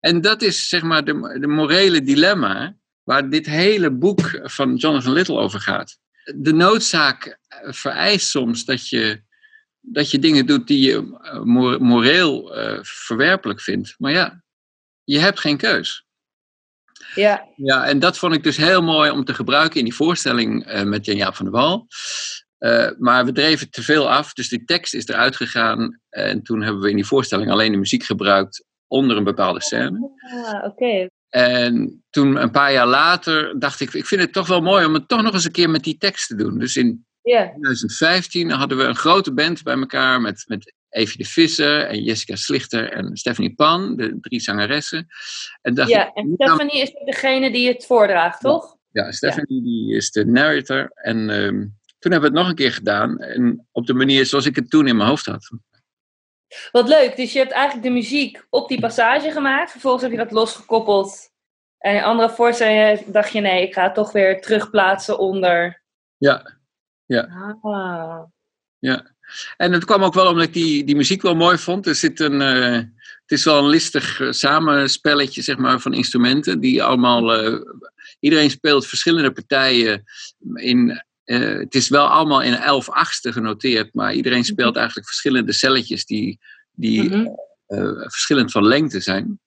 En 0.00 0.20
dat 0.20 0.42
is 0.42 0.68
zeg 0.68 0.82
maar 0.82 1.04
de, 1.04 1.38
de 1.40 1.46
morele 1.46 2.02
dilemma 2.02 2.76
waar 3.02 3.30
dit 3.30 3.46
hele 3.46 3.90
boek 3.92 4.40
van 4.42 4.74
Jonathan 4.74 5.12
Little 5.12 5.38
over 5.38 5.60
gaat. 5.60 5.98
De 6.36 6.52
noodzaak 6.52 7.38
eh, 7.48 7.72
vereist 7.72 8.28
soms 8.28 8.64
dat 8.64 8.88
je, 8.88 9.22
dat 9.80 10.10
je 10.10 10.18
dingen 10.18 10.46
doet 10.46 10.66
die 10.66 10.80
je 10.90 11.18
eh, 11.22 11.40
mo- 11.42 11.78
moreel 11.78 12.56
eh, 12.56 12.78
verwerpelijk 12.82 13.60
vindt. 13.60 13.94
Maar 13.98 14.12
ja, 14.12 14.42
je 15.04 15.18
hebt 15.18 15.40
geen 15.40 15.56
keus. 15.56 16.06
Ja, 17.14 17.48
Ja, 17.56 17.86
en 17.86 17.98
dat 17.98 18.18
vond 18.18 18.34
ik 18.34 18.42
dus 18.42 18.56
heel 18.56 18.82
mooi 18.82 19.10
om 19.10 19.24
te 19.24 19.34
gebruiken 19.34 19.78
in 19.78 19.84
die 19.84 19.94
voorstelling 19.94 20.82
met 20.84 21.04
Jan-Jaap 21.04 21.34
van 21.34 21.44
der 21.44 21.54
Wal. 21.54 21.86
Maar 22.98 23.24
we 23.24 23.32
dreven 23.32 23.70
te 23.70 23.82
veel 23.82 24.10
af, 24.10 24.32
dus 24.32 24.48
die 24.48 24.64
tekst 24.64 24.94
is 24.94 25.06
eruit 25.06 25.36
gegaan. 25.36 26.00
En 26.08 26.42
toen 26.42 26.62
hebben 26.62 26.82
we 26.82 26.90
in 26.90 26.96
die 26.96 27.06
voorstelling 27.06 27.50
alleen 27.50 27.72
de 27.72 27.78
muziek 27.78 28.02
gebruikt 28.04 28.64
onder 28.86 29.16
een 29.16 29.24
bepaalde 29.24 29.62
scène. 29.62 30.10
ah, 30.44 30.64
oké. 30.64 31.08
En 31.28 32.02
toen, 32.10 32.36
een 32.36 32.50
paar 32.50 32.72
jaar 32.72 32.86
later, 32.86 33.58
dacht 33.58 33.80
ik, 33.80 33.94
ik 33.94 34.06
vind 34.06 34.20
het 34.20 34.32
toch 34.32 34.46
wel 34.46 34.60
mooi 34.60 34.84
om 34.84 34.94
het 34.94 35.08
toch 35.08 35.22
nog 35.22 35.32
eens 35.32 35.44
een 35.44 35.50
keer 35.50 35.70
met 35.70 35.84
die 35.84 35.96
tekst 35.98 36.28
te 36.28 36.34
doen. 36.34 36.58
Dus 36.58 36.76
in 36.76 37.06
Ja, 37.22 37.48
2015 37.48 38.50
hadden 38.50 38.78
we 38.78 38.84
een 38.84 38.96
grote 38.96 39.32
band 39.32 39.62
bij 39.62 39.76
elkaar 39.76 40.20
met, 40.20 40.44
met 40.46 40.74
Evie 40.88 41.18
de 41.18 41.24
Visser 41.24 41.86
en 41.86 42.02
Jessica 42.02 42.36
Slichter 42.36 42.92
en 42.92 43.16
Stephanie 43.16 43.54
Pan, 43.54 43.96
de 43.96 44.18
drie 44.20 44.40
zangeressen. 44.40 45.06
En 45.62 45.74
dacht 45.74 45.88
ja. 45.88 46.06
ik, 46.06 46.14
en 46.14 46.32
Stephanie 46.34 46.82
is 46.82 46.92
degene 47.04 47.52
die 47.52 47.68
het 47.68 47.86
voordraagt, 47.86 48.40
toch? 48.40 48.76
ja, 48.90 49.12
Stephanie 49.12 49.62
die 49.62 49.94
is 49.96 50.10
de 50.10 50.26
narrator. 50.26 50.90
En 50.94 51.30
ehm, 51.30 51.66
toen 51.98 52.12
hebben 52.12 52.20
we 52.20 52.26
het 52.26 52.44
nog 52.44 52.48
een 52.48 52.54
keer 52.54 52.72
gedaan. 52.72 53.18
En 53.18 53.66
op 53.72 53.86
de 53.86 53.94
manier 53.94 54.26
zoals 54.26 54.46
ik 54.46 54.56
het 54.56 54.70
toen 54.70 54.86
in 54.86 54.96
mijn 54.96 55.08
hoofd 55.08 55.26
had. 55.26 55.50
Wat 56.72 56.88
leuk, 56.88 57.16
dus 57.16 57.32
je 57.32 57.38
hebt 57.38 57.52
eigenlijk 57.52 57.86
de 57.86 57.92
muziek 57.92 58.46
op 58.50 58.68
die 58.68 58.80
passage 58.80 59.30
gemaakt. 59.30 59.70
Vervolgens 59.70 60.02
heb 60.02 60.12
je 60.12 60.18
dat 60.18 60.30
losgekoppeld. 60.32 61.30
En 61.78 61.94
in 61.94 62.02
andere 62.02 62.30
voorstellingen 62.30 63.12
dacht 63.12 63.32
je, 63.32 63.40
nee, 63.40 63.62
ik 63.62 63.74
ga 63.74 63.82
het 63.82 63.94
toch 63.94 64.12
weer 64.12 64.40
terugplaatsen 64.40 65.18
onder... 65.18 65.82
Ja, 66.16 66.58
Ah. 67.62 68.22
ja. 68.78 69.16
En 69.56 69.72
het 69.72 69.84
kwam 69.84 70.02
ook 70.02 70.14
wel 70.14 70.26
omdat 70.26 70.44
ik 70.44 70.52
die, 70.52 70.84
die 70.84 70.96
muziek 70.96 71.22
wel 71.22 71.34
mooi 71.34 71.58
vond. 71.58 71.86
Er 71.86 71.94
zit 71.94 72.20
een, 72.20 72.40
eh, 72.40 72.72
het 73.22 73.38
is 73.38 73.44
wel 73.44 73.58
een 73.58 73.68
listig 73.68 74.20
eh, 74.20 74.30
samenspelletje 74.30 75.42
zeg 75.42 75.56
maar, 75.56 75.80
van 75.80 75.92
instrumenten. 75.94 76.60
Die 76.60 76.82
allemaal, 76.82 77.34
eh, 77.34 77.60
iedereen 78.20 78.50
speelt 78.50 78.86
verschillende 78.86 79.32
partijen. 79.32 80.04
In, 80.54 81.04
eh, 81.28 81.58
het 81.58 81.74
is 81.74 81.88
wel 81.88 82.06
allemaal 82.06 82.42
in 82.42 82.54
11 82.54 82.90
achtste 82.90 83.32
genoteerd. 83.32 83.94
Maar 83.94 84.14
iedereen 84.14 84.44
speelt 84.44 84.76
eigenlijk 84.76 85.06
verschillende 85.06 85.52
celletjes 85.52 86.04
die, 86.06 86.38
die 86.72 87.02
Mhm. 87.02 87.26
eh, 87.66 88.00
verschillend 88.00 88.50
van 88.50 88.66
lengte 88.66 89.00
zijn. 89.00 89.40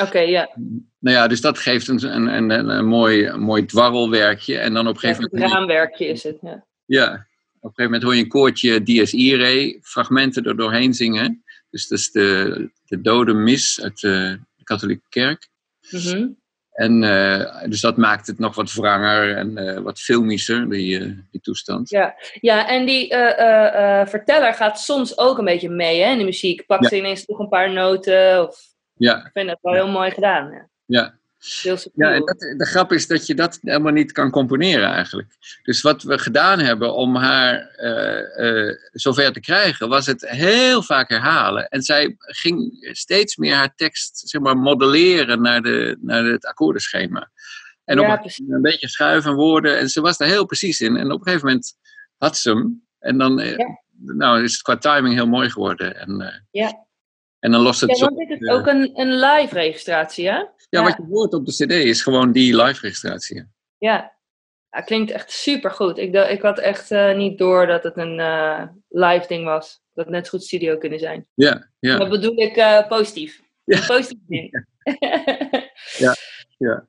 Oké, 0.00 0.18
ja. 0.18 0.50
Nou 0.98 1.16
ja, 1.16 1.26
dus 1.26 1.40
dat 1.40 1.58
geeft 1.58 1.88
een, 1.88 2.14
een, 2.14 2.26
een, 2.26 2.50
een, 2.50 2.68
een 2.68 2.86
mooi, 2.86 3.26
een 3.26 3.40
mooi 3.40 3.64
dwarrelwerkje. 3.64 4.58
En 4.58 4.74
dan 4.74 4.86
op 4.88 4.94
een 4.94 5.00
gegeven 5.00 5.28
moment. 5.32 5.52
raamwerkje 5.52 6.06
is 6.06 6.22
het, 6.22 6.38
ja. 6.40 6.66
Ja, 6.84 7.06
op 7.12 7.70
een 7.70 7.74
gegeven 7.74 7.84
moment 7.84 8.02
hoor 8.02 8.14
je 8.14 8.22
een 8.22 8.28
koortje 8.28 8.82
Dies 8.82 9.12
Irae, 9.12 9.78
fragmenten 9.82 10.44
er 10.44 10.56
doorheen 10.56 10.94
zingen. 10.94 11.44
Dus 11.70 11.88
dat 11.88 11.98
is 11.98 12.10
de, 12.10 12.70
de 12.84 13.00
dode 13.00 13.32
mis 13.34 13.80
uit 13.82 14.00
de, 14.00 14.38
de 14.56 14.64
katholieke 14.64 15.06
kerk. 15.08 15.48
Mhm. 15.90 16.28
En 16.74 17.02
eh, 17.04 17.68
dus 17.68 17.80
dat 17.80 17.96
maakt 17.96 18.26
het 18.26 18.38
nog 18.38 18.54
wat 18.54 18.72
wranger 18.72 19.36
en 19.36 19.56
eh, 19.56 19.78
wat 19.80 20.00
filmischer, 20.00 20.70
die, 20.70 21.00
eh, 21.00 21.10
die 21.30 21.40
toestand. 21.40 21.90
Ja, 21.90 22.14
ja 22.40 22.68
en 22.68 22.86
die 22.86 23.08
verteller 24.06 24.54
gaat 24.54 24.80
soms 24.80 25.18
ook 25.18 25.38
een 25.38 25.44
beetje 25.44 25.68
mee 25.68 26.00
hè, 26.02 26.10
in 26.10 26.18
de 26.18 26.24
muziek. 26.24 26.66
Pakt 26.66 26.82
Ja. 26.82 26.88
ze 26.88 26.96
ineens 26.96 27.24
toch 27.24 27.38
een 27.38 27.48
paar 27.48 27.72
noten. 27.72 28.48
Of... 28.48 28.58
Ja, 28.94 29.16
Ik 29.16 29.30
vind 29.32 29.48
dat 29.48 29.58
wel 29.60 29.72
heel 29.72 29.88
mooi 29.88 30.10
gedaan. 30.10 30.50
Ja. 30.50 30.68
ja. 30.84 31.14
Heel 31.62 31.78
ja 31.94 32.12
en 32.12 32.24
dat, 32.24 32.38
de 32.38 32.66
grap 32.66 32.92
is 32.92 33.06
dat 33.06 33.26
je 33.26 33.34
dat 33.34 33.58
helemaal 33.62 33.92
niet 33.92 34.12
kan 34.12 34.30
componeren 34.30 34.88
eigenlijk. 34.88 35.36
Dus 35.62 35.80
wat 35.82 36.02
we 36.02 36.18
gedaan 36.18 36.58
hebben 36.58 36.94
om 36.94 37.16
haar 37.16 37.68
eh, 37.68 38.68
eh, 38.68 38.76
zover 38.92 39.32
te 39.32 39.40
krijgen, 39.40 39.88
was 39.88 40.06
het 40.06 40.28
heel 40.28 40.82
vaak 40.82 41.08
herhalen. 41.08 41.68
En 41.68 41.82
zij 41.82 42.14
ging 42.18 42.88
steeds 42.92 43.36
meer 43.36 43.54
haar 43.54 43.74
tekst 43.74 44.18
zeg 44.28 44.40
maar, 44.40 44.56
modelleren 44.56 45.42
naar, 45.42 45.62
de, 45.62 45.96
naar 46.00 46.24
het 46.24 46.46
akkoordenschema. 46.46 47.30
En 47.84 47.98
op 47.98 48.04
Ja, 48.06 48.12
een, 48.12 48.20
precies. 48.20 48.48
een 48.48 48.62
beetje 48.62 48.88
schuiven 48.88 49.34
woorden. 49.34 49.78
En 49.78 49.88
ze 49.88 50.00
was 50.00 50.16
daar 50.16 50.28
heel 50.28 50.46
precies 50.46 50.80
in. 50.80 50.96
En 50.96 51.12
op 51.12 51.18
een 51.18 51.26
gegeven 51.26 51.46
moment 51.46 51.72
had 52.16 52.36
ze 52.38 52.50
hem. 52.50 52.82
En 52.98 53.18
dan 53.18 53.40
eh, 53.40 53.56
Ja. 53.56 53.80
nou, 54.00 54.42
is 54.42 54.52
het 54.52 54.62
qua 54.62 54.76
timing 54.76 55.14
heel 55.14 55.26
mooi 55.26 55.50
geworden. 55.50 55.96
En, 55.96 56.44
Ja. 56.50 56.83
En 57.44 57.50
dan 57.50 57.60
lost 57.60 57.80
het 57.80 57.90
Ja, 57.90 57.96
zo. 57.96 58.04
want 58.04 58.28
dit 58.28 58.40
is 58.40 58.48
eh, 58.48 58.54
ook 58.54 58.66
een, 58.66 58.90
een 58.94 59.14
live 59.14 59.54
registratie, 59.54 60.28
hè? 60.28 60.36
ja, 60.36 60.48
ja. 60.68 60.82
wat 60.82 60.96
je 60.96 61.04
hoort 61.10 61.34
op 61.34 61.46
de 61.46 61.52
CD 61.52 61.70
is 61.70 62.02
gewoon 62.02 62.32
die 62.32 62.56
live 62.56 62.80
registratie. 62.80 63.46
Ja. 63.78 64.14
ja 64.70 64.80
klinkt 64.80 65.10
echt 65.10 65.30
super 65.30 65.70
goed. 65.70 65.98
Ik, 65.98 66.14
ik 66.14 66.42
had 66.42 66.58
echt 66.58 66.90
eh, 66.90 67.16
niet 67.16 67.38
door 67.38 67.66
dat 67.66 67.82
het 67.82 67.96
een 67.96 68.20
eh, 68.20 68.62
live 68.88 69.26
ding 69.28 69.44
was. 69.44 69.82
Dat 69.94 70.04
het 70.04 70.14
net 70.14 70.24
zo 70.24 70.30
goed 70.30 70.46
studio 70.46 70.78
kunnen 70.78 70.98
zijn. 70.98 71.26
Ja, 71.34 71.68
ja. 71.78 71.98
Dat 71.98 72.08
bedoel 72.08 72.38
ik 72.38 72.56
eh, 72.56 72.88
positief. 72.88 73.42
Ja. 73.66 73.86
Positief 73.86 74.18
zin. 74.28 74.66
Ja, 75.98 76.14
ja. 76.58 76.86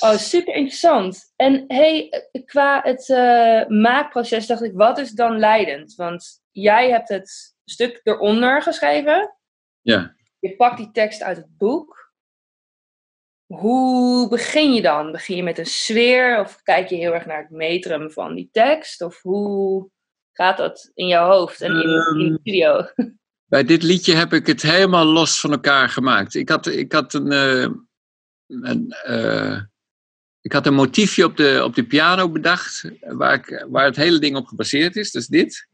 Oh, 0.00 0.16
super 0.16 0.54
interessant. 0.54 1.32
En 1.36 1.64
hey, 1.66 2.08
eh, 2.10 2.44
qua 2.44 2.80
het 2.84 3.08
eh, 3.08 3.66
maakproces 3.66 4.46
dacht 4.46 4.62
ik, 4.62 4.72
wat 4.74 4.98
is 4.98 5.10
dan 5.10 5.38
leidend? 5.38 5.94
Want 5.94 6.40
jij 6.50 6.90
hebt 6.90 7.08
het 7.08 7.54
stuk 7.64 8.00
eronder 8.02 8.62
geschreven. 8.62 9.36
Ja. 9.82 10.14
Je 10.38 10.56
pakt 10.56 10.76
die 10.76 10.90
tekst 10.90 11.22
uit 11.22 11.36
het 11.36 11.56
boek. 11.58 12.12
Hoe 13.46 14.28
begin 14.28 14.74
je 14.74 14.82
dan? 14.82 15.12
Begin 15.12 15.36
je 15.36 15.42
met 15.42 15.58
een 15.58 15.66
sfeer 15.66 16.40
of 16.40 16.62
kijk 16.62 16.88
je 16.88 16.96
heel 16.96 17.14
erg 17.14 17.26
naar 17.26 17.38
het 17.38 17.50
metrum 17.50 18.10
van 18.10 18.34
die 18.34 18.48
tekst? 18.52 19.02
Of 19.02 19.22
hoe 19.22 19.90
gaat 20.32 20.56
dat 20.56 20.90
in 20.94 21.06
jouw 21.06 21.30
hoofd 21.30 21.60
en 21.60 21.70
in, 21.70 22.18
in 22.18 22.32
de 22.32 22.38
studio? 22.40 22.84
Bij 23.52 23.64
dit 23.64 23.82
liedje 23.82 24.14
heb 24.14 24.32
ik 24.32 24.46
het 24.46 24.62
helemaal 24.62 25.04
los 25.04 25.40
van 25.40 25.50
elkaar 25.50 25.88
gemaakt. 25.88 26.34
Ik 26.34 26.48
had, 26.48 26.66
ik 26.66 26.92
had 26.92 27.14
een, 27.14 27.32
eh, 27.32 27.68
een, 28.46 28.90
eh, 28.90 29.60
ik 30.40 30.52
had 30.52 30.66
een 30.66 30.74
motiefje 30.74 31.24
op 31.24 31.36
de, 31.36 31.60
op 31.64 31.74
de 31.74 31.84
piano 31.84 32.28
bedacht, 32.30 32.90
waar, 33.00 33.34
ik, 33.34 33.66
waar 33.68 33.84
het 33.84 33.96
hele 33.96 34.18
ding 34.18 34.36
op 34.36 34.46
gebaseerd 34.46 34.96
is. 34.96 35.10
Dus 35.10 35.26
dit. 35.26 35.68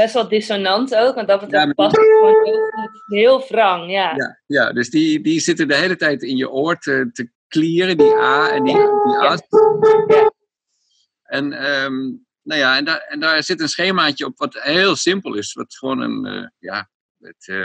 Best 0.00 0.14
wel 0.14 0.28
dissonant 0.28 0.94
ook, 0.94 1.14
want 1.14 1.28
dat 1.28 1.40
betreft 1.40 1.74
past 1.74 1.96
het 1.96 2.06
gewoon 2.06 2.44
heel 2.44 2.70
goed. 2.70 3.02
Heel 3.06 3.44
wrang, 3.48 3.90
ja. 3.90 4.14
Ja, 4.16 4.40
ja 4.46 4.72
dus 4.72 4.90
die, 4.90 5.20
die 5.20 5.40
zitten 5.40 5.68
de 5.68 5.74
hele 5.74 5.96
tijd 5.96 6.22
in 6.22 6.36
je 6.36 6.50
oor 6.50 6.78
te, 6.78 7.10
te 7.12 7.30
klieren, 7.48 7.98
die 7.98 8.14
A 8.14 8.50
en 8.50 8.64
die, 8.64 8.74
die. 8.74 9.12
Ja. 9.12 9.38
En, 11.22 11.52
ehm, 11.52 11.94
nou 12.42 12.60
ja, 12.60 12.76
en, 12.76 12.84
daar, 12.84 12.98
en 12.98 13.20
daar 13.20 13.42
zit 13.42 13.60
een 13.60 13.68
schemaatje 13.68 14.26
op 14.26 14.38
wat 14.38 14.54
heel 14.62 14.96
simpel 14.96 15.34
is. 15.34 15.52
Wat 15.52 15.74
gewoon 15.74 16.00
een, 16.00 16.26
eh, 16.26 16.48
ja, 16.58 16.90
het, 17.18 17.48
eh, 17.48 17.64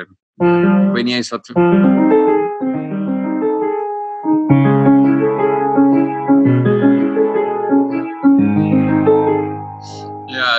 Ik 0.88 0.94
weet 0.94 1.04
niet 1.04 1.16
eens 1.16 1.30
wat. 1.30 1.52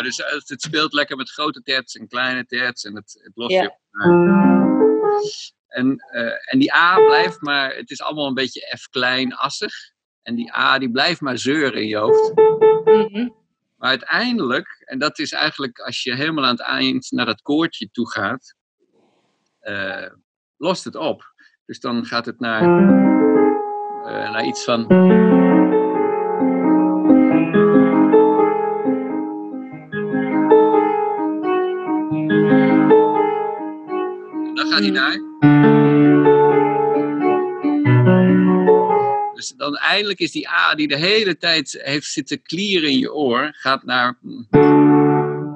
Dus 0.07 0.21
eh, 0.21 0.33
het 0.47 0.63
speelt 0.63 0.93
lekker 0.93 1.17
met 1.17 1.31
grote 1.31 1.63
terts 1.63 1.95
en 1.97 2.09
kleine 2.09 2.47
terts 2.47 2.85
en 2.85 2.95
het, 2.95 3.21
het 3.23 3.37
lost 3.37 3.53
je 3.53 3.71
op. 3.71 3.81
En, 5.69 5.97
eh, 5.97 6.53
en 6.53 6.59
die 6.59 6.75
A 6.75 6.95
blijft 6.95 7.41
maar, 7.41 7.75
het 7.75 7.91
is 7.91 8.03
allemaal 8.03 8.27
een 8.27 8.35
beetje 8.35 8.77
F 8.79 8.89
klein 8.89 9.35
assig. 9.35 9.73
En 10.23 10.35
die 10.35 10.57
A 10.57 10.79
die 10.79 10.91
blijft 10.91 11.21
maar 11.21 11.39
zeuren 11.39 11.81
in 11.81 11.89
je 11.89 11.97
hoofd. 11.97 12.35
Mhm. 12.85 13.29
Maar 13.77 13.89
uiteindelijk, 13.89 14.83
en 14.85 14.99
dat 14.99 15.19
is 15.19 15.33
eigenlijk 15.33 15.79
als 15.79 16.03
je 16.03 16.15
helemaal 16.15 16.45
aan 16.45 16.51
het 16.51 16.61
eind 16.61 17.11
naar 17.11 17.27
dat 17.27 17.43
koortje 17.43 17.91
toe 17.91 18.11
gaat, 18.11 18.55
eh, 19.59 20.11
lost 20.57 20.85
het 20.85 20.97
op. 20.97 21.35
Dus 21.65 21.81
dan 21.81 22.05
gaat 22.05 22.27
het 22.27 22.41
naar, 22.41 22.63
naar 24.05 24.45
iets 24.45 24.65
van. 24.65 24.87
Gaat 34.77 34.85
hij 34.85 34.93
naar. 34.93 35.25
Dus 39.35 39.49
dan 39.57 39.77
eindelijk 39.77 40.19
is 40.19 40.33
die 40.33 40.49
A 40.49 40.75
die 40.75 40.89
de 40.89 40.97
hele 40.97 41.37
tijd 41.37 41.79
heeft 41.83 42.07
zitten 42.07 42.43
klieren 42.43 42.91
in 42.91 42.99
je 42.99 43.15
oor, 43.15 43.49
gaat 43.53 43.85
naar 43.85 44.19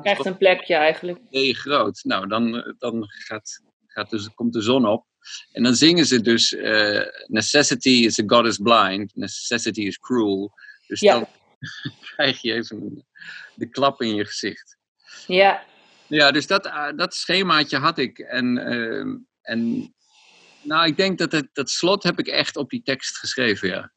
Krijgt 0.02 0.26
een 0.26 0.36
plekje 0.36 0.74
eigenlijk. 0.74 1.18
D 1.30 1.56
groot. 1.56 2.00
Nou, 2.04 2.28
dan, 2.28 2.74
dan 2.78 3.06
gaat, 3.08 3.62
gaat 3.86 4.10
dus, 4.10 4.28
komt 4.34 4.52
de 4.52 4.60
zon 4.60 4.86
op. 4.86 5.06
En 5.52 5.62
dan 5.62 5.74
zingen 5.74 6.06
ze 6.06 6.20
dus: 6.20 6.54
eh, 6.54 7.02
Necessity 7.26 7.88
is 7.88 8.20
a 8.20 8.22
God 8.26 8.46
is 8.46 8.58
blind, 8.58 9.16
necessity 9.16 9.80
is 9.80 9.98
cruel. 9.98 10.52
Dus 10.86 11.00
Ja. 11.00 11.12
dan 11.12 11.26
krijg 12.14 12.42
je 12.42 12.52
even 12.52 13.06
de 13.54 13.66
klap 13.70 14.02
in 14.02 14.14
je 14.14 14.24
gezicht. 14.24 14.76
Ja, 15.26 15.64
Ja, 16.10 16.30
dus 16.30 16.46
dat, 16.46 16.66
eh, 16.66 16.88
dat 16.96 17.14
schemaatje 17.14 17.78
had 17.78 17.98
ik. 17.98 18.18
En, 18.18 18.58
ehm, 18.58 19.16
en 19.42 19.92
nou, 20.62 20.86
ik 20.86 20.96
denk 20.96 21.18
dat 21.18 21.32
het, 21.32 21.48
dat 21.52 21.70
slot 21.70 22.02
heb 22.02 22.18
ik 22.18 22.26
echt 22.26 22.56
op 22.56 22.70
die 22.70 22.82
tekst 22.82 23.18
geschreven, 23.18 23.68
ja. 23.68 23.92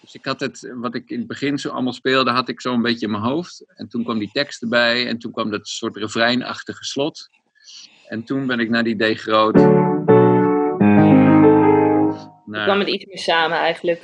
Dus 0.00 0.14
ik 0.14 0.24
had 0.24 0.40
het, 0.40 0.72
wat 0.74 0.94
ik 0.94 1.10
in 1.10 1.18
het 1.18 1.26
begin 1.26 1.58
zo 1.58 1.68
allemaal 1.68 1.92
speelde, 1.92 2.30
had 2.30 2.48
ik 2.48 2.60
zo 2.60 2.72
een 2.72 2.82
beetje 2.82 3.06
in 3.06 3.12
mijn 3.12 3.22
hoofd. 3.22 3.64
En 3.76 3.88
toen 3.88 4.04
kwam 4.04 4.18
die 4.18 4.30
tekst 4.32 4.62
erbij 4.62 5.06
en 5.06 5.18
toen 5.18 5.32
kwam 5.32 5.50
dat 5.50 5.68
soort 5.68 5.96
refreinachtige 5.96 6.84
slot. 6.84 7.28
En 8.08 8.24
toen 8.24 8.46
ben 8.46 8.60
ik 8.60 8.68
naar 8.68 8.84
die 8.84 9.14
D 9.14 9.20
groot. 9.20 9.54
Naar, 12.46 12.64
kwam 12.64 12.78
het 12.78 12.88
iets 12.88 13.04
meer 13.04 13.18
samen 13.18 13.58
eigenlijk. 13.58 14.02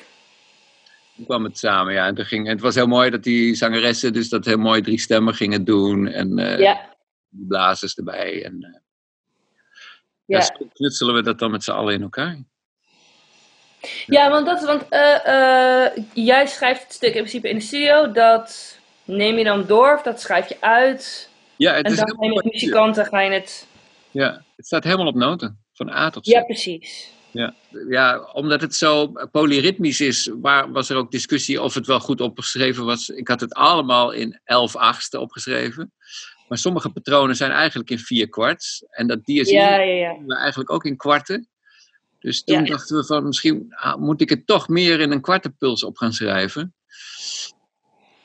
toen 1.16 1.24
kwam 1.24 1.44
het 1.44 1.58
samen, 1.58 1.92
ja. 1.92 2.06
En 2.06 2.14
toen 2.14 2.24
ging, 2.24 2.46
het 2.48 2.60
was 2.60 2.74
heel 2.74 2.86
mooi 2.86 3.10
dat 3.10 3.22
die 3.22 3.54
zangeressen 3.54 4.12
dus 4.12 4.28
dat 4.28 4.44
heel 4.44 4.58
mooi 4.58 4.80
drie 4.80 5.00
stemmen 5.00 5.34
gingen 5.34 5.64
doen. 5.64 6.06
En 6.08 6.38
eh, 6.38 6.58
Ja, 6.58 6.91
die 7.32 7.46
blazers 7.46 7.94
erbij. 7.94 8.44
En 8.44 8.56
eh, 8.60 8.80
ja. 10.24 10.38
ja. 10.38 10.66
knutselen 10.72 11.14
we 11.14 11.22
dat 11.22 11.38
dan 11.38 11.50
met 11.50 11.64
z'n 11.64 11.70
allen 11.70 11.94
in 11.94 12.02
elkaar. 12.02 12.38
Ja, 14.06 14.30
want, 14.30 14.46
dat, 14.46 14.64
want 14.64 14.88
eh, 14.88 15.26
eh, 15.26 16.04
jij 16.12 16.46
schrijft 16.46 16.82
het 16.82 16.92
stuk 16.92 17.14
in 17.14 17.20
principe 17.20 17.48
in 17.48 17.56
de 17.56 17.62
studio. 17.62 18.12
Dat 18.12 18.78
neem 19.04 19.38
je 19.38 19.44
dan 19.44 19.66
door 19.66 19.94
of 19.94 20.02
dat 20.02 20.20
schrijf 20.20 20.48
je 20.48 20.56
uit. 20.60 21.30
Ja, 21.56 21.74
het, 21.74 21.86
En 21.86 21.92
is 21.92 21.98
dan 21.98 22.16
ga 22.18 22.24
je 22.24 22.34
met 22.34 22.52
muzikanten 22.52 23.06
ga 23.06 23.20
je 23.20 23.30
het... 23.30 23.66
ja, 24.10 24.44
het 24.56 24.66
staat 24.66 24.84
helemaal 24.84 25.06
op 25.06 25.14
noten. 25.14 25.60
Van 25.72 25.90
A 25.90 26.10
tot 26.10 26.26
Z. 26.26 26.30
Ja, 26.30 26.42
precies. 26.42 27.10
Ja. 27.30 27.54
ja, 27.88 28.30
omdat 28.32 28.60
het 28.60 28.74
zo 28.74 29.12
polyritmisch 29.30 30.00
is, 30.00 30.30
waar, 30.40 30.72
was 30.72 30.88
er 30.88 30.96
ook 30.96 31.10
discussie 31.10 31.62
of 31.62 31.74
het 31.74 31.86
wel 31.86 32.00
goed 32.00 32.20
opgeschreven 32.20 32.84
was. 32.84 33.08
Ik 33.08 33.28
had 33.28 33.40
het 33.40 33.54
allemaal 33.54 34.10
in 34.10 34.40
11 34.44 34.76
achtste 34.76 35.20
opgeschreven. 35.20 35.92
Maar 36.52 36.60
sommige 36.60 36.90
patronen 36.90 37.36
zijn 37.36 37.50
eigenlijk 37.50 37.90
in 37.90 37.98
vier 37.98 38.28
kwarts. 38.28 38.84
En 38.90 39.06
dat 39.06 39.24
DSI 39.24 39.54
Ja, 39.54 40.16
eigenlijk 40.26 40.70
ook 40.70 40.84
in 40.84 40.96
kwarten. 40.96 41.48
Dus 42.18 42.44
toen 42.44 42.64
dachten 42.64 42.96
we 42.96 43.04
van 43.04 43.26
misschien 43.26 43.66
ah, 43.74 43.96
moet 43.96 44.20
ik 44.20 44.28
het 44.28 44.46
toch 44.46 44.68
meer 44.68 45.00
in 45.00 45.10
een 45.10 45.20
kwartenpuls 45.20 45.84
op 45.84 45.96
gaan 45.96 46.12
schrijven. 46.12 46.74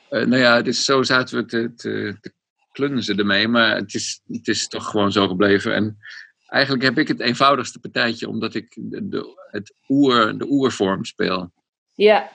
Eh, 0.08 0.26
nou 0.26 0.36
ja, 0.42 0.62
dus 0.62 0.84
zo 0.84 1.02
zaten 1.02 1.36
we 1.36 1.44
te, 1.44 1.74
te, 1.74 2.16
te 2.20 2.32
klunzen 2.72 3.18
ermee. 3.18 3.48
Maar 3.48 3.76
het 3.76 3.94
is, 3.94 4.20
het 4.26 4.48
is 4.48 4.68
toch 4.68 4.90
gewoon 4.90 5.12
zo 5.12 5.28
gebleven. 5.28 5.74
En 5.74 5.98
eigenlijk 6.46 6.84
heb 6.84 6.98
ik 6.98 7.08
het 7.08 7.20
eenvoudigste 7.20 7.78
partijtje, 7.78 8.28
omdat 8.28 8.54
ik 8.54 8.76
de, 8.76 9.08
de, 9.08 9.48
het 9.50 9.74
oer, 9.88 10.38
de 10.38 10.46
oervorm 10.48 11.04
speel. 11.04 11.52
Ja. 11.94 12.30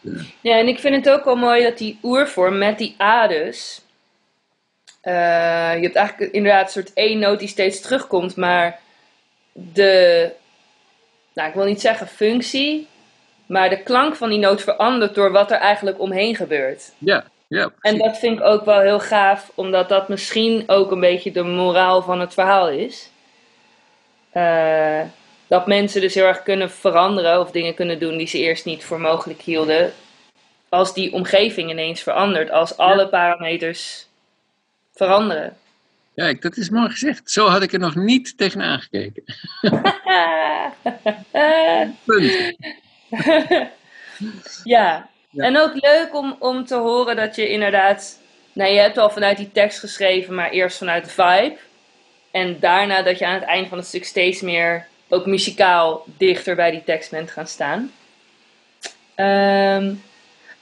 Ja. 0.00 0.20
ja, 0.40 0.58
en 0.58 0.68
ik 0.68 0.78
vind 0.78 0.94
het 0.94 1.14
ook 1.14 1.24
wel 1.24 1.36
mooi 1.36 1.62
dat 1.62 1.78
die 1.78 1.98
oervorm 2.02 2.58
met 2.58 2.78
die 2.78 3.02
A 3.02 3.26
dus. 3.26 3.84
Eh, 5.06 5.74
je 5.74 5.82
hebt 5.82 5.94
eigenlijk 5.94 6.32
inderdaad 6.32 6.64
een 6.64 6.72
soort 6.72 6.92
één 6.92 7.18
noot 7.18 7.38
die 7.38 7.48
steeds 7.48 7.80
terugkomt, 7.80 8.36
maar 8.36 8.78
de, 9.52 10.30
nou 11.32 11.48
ik 11.48 11.54
wil 11.54 11.64
niet 11.64 11.80
zeggen 11.80 12.06
functie, 12.06 12.86
maar 13.46 13.68
de 13.68 13.82
klank 13.82 14.16
van 14.16 14.28
die 14.28 14.38
noot 14.38 14.62
verandert 14.62 15.14
door 15.14 15.32
wat 15.32 15.50
er 15.50 15.56
eigenlijk 15.56 16.00
omheen 16.00 16.36
gebeurt. 16.36 16.92
Ja, 16.98 17.24
ja. 17.46 17.70
En 17.80 17.98
dat 17.98 18.18
vind 18.18 18.38
ik 18.38 18.44
ook 18.44 18.64
wel 18.64 18.80
heel 18.80 19.00
gaaf, 19.00 19.52
omdat 19.54 19.88
dat 19.88 20.08
misschien 20.08 20.64
ook 20.66 20.90
een 20.90 21.00
beetje 21.00 21.32
de 21.32 21.42
moraal 21.42 22.02
van 22.02 22.20
het 22.20 22.34
verhaal 22.34 22.68
is. 22.68 23.10
Eh, 24.30 25.00
dat 25.46 25.66
mensen 25.66 26.00
dus 26.00 26.14
heel 26.14 26.26
erg 26.26 26.42
kunnen 26.42 26.70
veranderen 26.70 27.40
of 27.40 27.50
dingen 27.50 27.74
kunnen 27.74 27.98
doen 27.98 28.16
die 28.16 28.26
ze 28.26 28.38
eerst 28.38 28.64
niet 28.64 28.84
voor 28.84 29.00
mogelijk 29.00 29.40
hielden. 29.40 29.92
Als 30.68 30.94
die 30.94 31.12
omgeving 31.12 31.70
ineens 31.70 32.00
verandert, 32.00 32.50
als 32.50 32.76
alle 32.76 33.08
parameters 33.08 34.05
veranderen. 34.96 35.56
Ik- 36.14 36.42
dat 36.42 36.56
is 36.56 36.70
mooi 36.70 36.90
gezegd. 36.90 37.30
Zo 37.30 37.46
had 37.48 37.62
ik 37.62 37.72
er 37.72 37.78
nog 37.78 37.94
niet 37.94 38.38
tegenaan 38.38 38.80
gekeken. 38.80 39.22
Punt. 42.04 42.56
ja. 44.64 45.08
Ja. 45.30 45.44
en 45.44 45.58
ook 45.58 45.72
leuk 45.74 46.14
om, 46.14 46.36
om 46.38 46.64
te 46.64 46.74
horen 46.74 47.16
dat 47.16 47.36
je 47.36 47.48
inderdaad. 47.48 48.18
Nou, 48.52 48.70
je 48.70 48.78
hebt 48.78 48.98
al 48.98 49.10
vanuit 49.10 49.36
die 49.36 49.52
tekst 49.52 49.78
geschreven, 49.78 50.34
maar 50.34 50.50
eerst 50.50 50.78
vanuit 50.78 51.04
de 51.04 51.10
vibe. 51.10 51.56
En 52.30 52.56
daarna 52.60 53.02
dat 53.02 53.18
je 53.18 53.26
aan 53.26 53.34
het 53.34 53.42
eind 53.44 53.68
van 53.68 53.78
het 53.78 53.86
stuk 53.86 54.04
steeds 54.04 54.40
meer, 54.40 54.86
ook 55.08 55.26
muzikaal, 55.26 56.04
dichter 56.16 56.56
bij 56.56 56.70
die 56.70 56.84
tekst 56.84 57.10
bent 57.10 57.30
gaan 57.30 57.46
staan. 57.46 57.92
Ehm, 59.14 59.94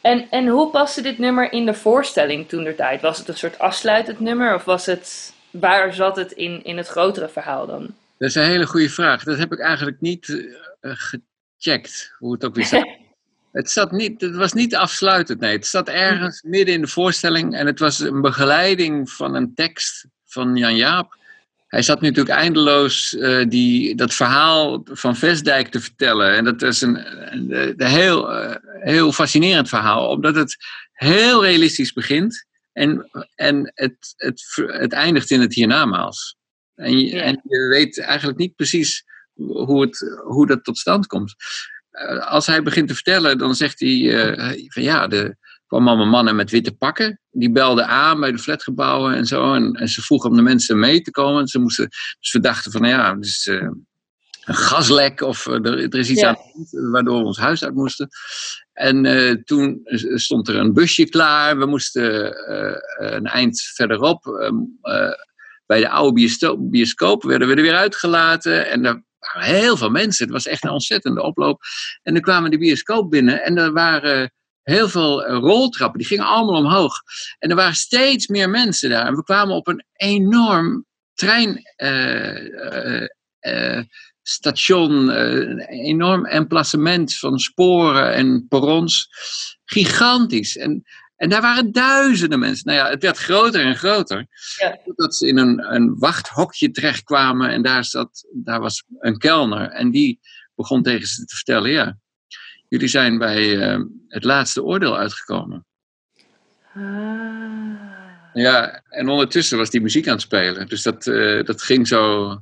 en, 0.05 0.31
en 0.31 0.47
hoe 0.47 0.71
paste 0.71 1.03
dit 1.03 1.19
nummer 1.19 1.53
in 1.53 1.67
de 1.67 1.75
voorstelling 1.75 2.49
toen 2.49 2.65
der 2.65 2.75
tijd? 2.75 3.01
Was 3.01 3.19
het 3.19 3.29
een 3.29 3.37
soort 3.37 3.59
afsluitend 3.59 4.21
nummer 4.21 4.55
of 4.55 4.65
was 4.65 4.87
het, 4.87 5.33
waar 5.51 5.95
zat 5.95 6.17
het 6.17 6.33
in, 6.33 6.65
in 6.65 6.77
het 6.77 6.87
grotere 6.87 7.29
verhaal 7.29 7.67
dan? 7.67 7.95
Dat 8.19 8.29
is 8.29 8.35
een 8.35 8.43
hele 8.43 8.67
goede 8.67 8.89
vraag. 8.89 9.25
Dat 9.25 9.39
heb 9.39 9.53
ik 9.53 9.59
eigenlijk 9.59 10.01
niet 10.01 10.49
eh, 10.81 10.93
gecheckt, 10.95 12.15
hoe 12.19 12.33
het 12.33 12.45
ook 12.45 12.55
weer 12.55 12.65
zat. 12.65 12.89
Het, 13.53 13.71
zat 13.71 13.93
niet, 13.93 14.21
het 14.21 14.35
was 14.35 14.53
niet 14.53 14.77
afsluitend, 14.77 15.41
nee. 15.41 15.53
Het 15.53 15.67
zat 15.67 15.89
ergens 15.89 16.43
midden 16.43 16.75
in 16.75 16.81
de 16.81 16.87
voorstelling 16.87 17.55
en 17.57 17.67
het 17.67 17.79
was 17.79 18.01
een 18.01 18.21
begeleiding 18.21 19.11
van 19.11 19.35
een 19.35 19.55
tekst 19.55 20.07
van 20.25 20.57
Jan 20.57 20.77
Jaap. 20.77 21.17
Hij 21.75 21.83
zat 21.83 22.01
natuurlijk 22.01 22.37
eindeloos 22.37 23.17
eh, 23.17 23.45
die, 23.49 23.95
dat 23.95 24.15
verhaal 24.15 24.81
van 24.85 25.17
Vestdijk 25.17 25.69
te 25.69 25.81
vertellen. 25.81 26.35
En 26.37 26.45
dat 26.45 26.63
is 26.63 26.81
een, 26.81 26.99
een, 27.33 27.75
een 27.77 27.87
heel, 27.87 28.33
eh, 28.33 28.57
heel 28.81 29.13
fascinerend 29.13 29.69
verhaal, 29.69 30.09
omdat 30.09 30.35
het 30.35 30.57
heel 30.93 31.45
realistisch 31.45 31.93
begint 31.93 32.47
en, 32.73 33.11
en 33.35 33.73
het, 33.75 34.15
het, 34.17 34.43
het 34.67 34.93
eindigt 34.93 35.31
in 35.31 35.41
het 35.41 35.55
hiernamaals. 35.55 36.37
En 36.75 36.99
je, 36.99 37.15
Ja. 37.15 37.23
en 37.23 37.41
je 37.45 37.69
weet 37.69 38.01
eigenlijk 38.01 38.39
niet 38.39 38.57
precies 38.57 39.05
hoe, 39.35 39.81
het, 39.81 40.21
hoe 40.25 40.47
dat 40.47 40.65
tot 40.65 40.79
stand 40.79 41.07
komt. 41.07 41.35
Eh, 41.91 42.27
als 42.27 42.47
hij 42.47 42.63
begint 42.63 42.89
te 42.89 42.95
vertellen, 42.95 43.39
dan 43.39 43.55
zegt 43.55 43.81
hij 43.81 44.67
van 44.69 44.83
ja, 44.83 45.09
er 45.11 45.37
kwamen 45.67 45.89
allemaal 45.89 46.07
mannen 46.07 46.37
met 46.37 46.51
witte 46.51 46.73
pakken. 46.73 47.21
Die 47.31 47.51
belden 47.53 47.87
aan 47.87 48.21
bij 48.21 48.33
de 48.33 48.39
flatgebouwen 48.39 49.15
en 49.15 49.27
zo. 49.27 49.55
En, 49.55 49.73
en 49.73 49.89
ze 49.89 50.03
vroegen 50.03 50.31
om 50.31 50.37
de 50.37 50.43
mensen 50.43 50.79
mee 50.79 51.01
te 51.01 51.11
komen. 51.11 51.47
Ze 51.47 51.59
moesten, 51.59 51.89
dus 52.21 52.33
we 52.33 52.41
dachten 52.41 52.73
van 52.73 52.81
nou 52.81 52.93
ja, 52.95 53.15
dus, 53.15 53.47
eh, 53.47 53.69
een 54.45 54.55
gaslek 54.55 55.21
of 55.21 55.47
eh, 55.47 55.55
er, 55.55 55.79
er 55.83 55.99
is 55.99 56.11
iets 56.11 56.21
Ja. 56.21 56.29
aan 56.29 56.35
de 56.35 56.51
hand, 56.53 56.91
waardoor 56.93 57.19
we 57.19 57.25
ons 57.25 57.39
huis 57.39 57.65
uit 57.65 57.75
moesten. 57.75 58.09
En 58.73 59.05
eh, 59.07 59.31
toen 59.45 59.81
stond 60.15 60.49
er 60.49 60.57
een 60.57 60.73
busje 60.73 61.09
klaar. 61.09 61.59
We 61.59 61.67
moesten 61.67 62.35
eh, 62.47 62.77
een 62.97 63.27
eind 63.27 63.61
verderop, 63.61 64.27
ehm, 64.27 64.55
eh, 64.83 65.13
bij 65.67 65.81
de 65.81 65.89
oude 65.89 66.57
bioscoop, 66.59 67.23
werden 67.23 67.49
we 67.49 67.55
er 67.55 67.63
weer 67.63 67.77
uitgelaten. 67.77 68.71
En 68.71 68.85
er 68.85 69.03
waren 69.19 69.55
heel 69.55 69.77
veel 69.77 69.91
mensen. 69.91 70.25
Het 70.25 70.35
was 70.35 70.47
echt 70.47 70.65
een 70.65 70.71
ontzettende 70.71 71.23
oploop. 71.23 71.63
En 72.03 72.13
dan 72.13 72.23
kwamen 72.23 72.51
we 72.51 72.57
de 72.57 72.65
bioscoop 72.65 73.11
binnen 73.11 73.43
en 73.43 73.57
er 73.59 73.73
waren 73.73 74.33
heel 74.65 74.89
veel 74.89 75.25
eh, 75.25 75.37
roltrappen. 75.37 75.99
Die 75.99 76.09
gingen 76.09 76.27
allemaal 76.27 76.61
omhoog. 76.61 77.03
En 77.39 77.51
er 77.51 77.57
waren 77.57 77.75
steeds 77.75 78.27
meer 78.27 78.51
mensen 78.51 78.91
daar. 78.91 79.07
En 79.07 79.15
we 79.15 79.25
kwamen 79.25 79.55
op 79.57 79.69
een 79.69 79.85
enorm 79.93 80.87
trein. 81.15 81.63
eh, 81.77 83.07
eh, 83.41 83.85
een 84.23 85.59
enorm 85.59 86.27
emplacement 86.27 87.17
van 87.17 87.39
sporen 87.39 88.15
en 88.15 88.47
perrons. 88.49 89.09
Gigantisch. 89.65 90.57
En, 90.57 90.83
en 91.17 91.29
daar 91.29 91.41
waren 91.41 91.73
duizenden 91.73 92.39
mensen. 92.39 92.67
Nou 92.67 92.79
ja, 92.79 92.91
het 92.91 93.03
werd 93.03 93.19
groter 93.19 93.61
en 93.61 93.77
groter. 93.77 94.27
Ja. 94.59 94.79
Totdat 94.85 95.17
ze 95.17 95.27
in 95.27 95.39
een, 95.39 95.75
een 95.75 95.99
wachthokje 95.99 96.71
terechtkwamen 96.71 97.51
en 97.51 97.63
daar, 97.63 97.85
zat, 97.85 98.27
daar 98.33 98.61
was 98.61 98.85
een 98.99 99.19
kelner. 99.19 99.69
En 99.69 99.91
die 99.91 100.21
begon 100.55 100.83
tegen 100.83 101.07
ze 101.07 101.25
te 101.25 101.35
vertellen, 101.35 101.71
ja, 101.71 101.99
jullie 102.75 102.89
zijn 102.89 103.19
bij 103.19 103.59
eh, 103.59 103.81
het 104.09 104.25
laatste 104.25 104.63
oordeel 104.63 104.99
uitgekomen. 104.99 105.67
Ah. 106.75 106.83
Ja, 108.33 108.83
en 108.89 109.09
ondertussen 109.09 109.59
was 109.59 109.71
die 109.71 109.81
muziek 109.81 110.07
aan 110.07 110.13
het 110.13 110.23
spelen. 110.23 110.67
Dus 110.67 110.83
dat, 110.83 111.07
eh, 111.07 111.45
dat 111.45 111.63
ging 111.63 111.89
zo. 111.89 112.39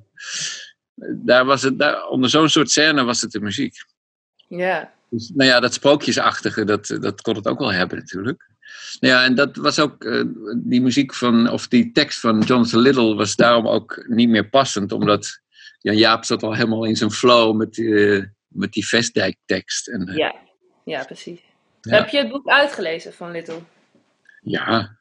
Daar 1.24 1.44
was 1.44 1.62
het, 1.62 1.78
daar, 1.78 2.06
onder 2.06 2.30
zo'n 2.30 2.48
soort 2.48 2.70
scène 2.70 3.04
was 3.04 3.20
het 3.20 3.30
de 3.30 3.40
muziek. 3.40 3.74
Ja. 4.48 4.92
Dus, 5.10 5.32
nou 5.34 5.50
ja, 5.50 5.60
dat 5.60 5.74
sprookjesachtige, 5.74 6.64
dat, 6.64 6.86
dat 7.00 7.20
kon 7.20 7.36
het 7.36 7.46
ook 7.46 7.58
wel 7.58 7.72
hebben 7.72 7.98
natuurlijk. 7.98 8.50
Nou 9.00 9.14
ja, 9.14 9.24
en 9.24 9.34
dat 9.34 9.56
was 9.56 9.78
ook, 9.78 10.04
eh, 10.04 10.22
die 10.56 10.80
muziek 10.80 11.14
van, 11.14 11.50
of 11.50 11.68
die 11.68 11.92
tekst 11.92 12.20
van 12.20 12.40
Jonathan 12.40 12.80
Little 12.80 13.14
was 13.14 13.36
daarom 13.36 13.66
ook 13.66 14.04
niet 14.08 14.28
meer 14.28 14.48
passend, 14.48 14.92
omdat 14.92 15.40
Jan 15.78 15.96
Jaap 15.96 16.24
zat 16.24 16.42
al 16.42 16.54
helemaal 16.54 16.84
in 16.84 16.96
zijn 16.96 17.10
flow 17.10 17.56
met, 17.56 17.76
met 18.54 18.72
die 18.72 18.86
Vestdijk 18.86 19.36
tekst. 19.44 19.88
En, 19.88 20.08
eh, 20.08 20.16
Ja. 20.16 20.34
ja, 20.84 21.04
precies. 21.04 21.40
Ja. 21.80 21.96
Heb 21.96 22.08
je 22.08 22.18
het 22.18 22.28
boek 22.30 22.48
uitgelezen 22.48 23.12
van 23.12 23.30
Little? 23.30 23.60
ja, 24.42 24.98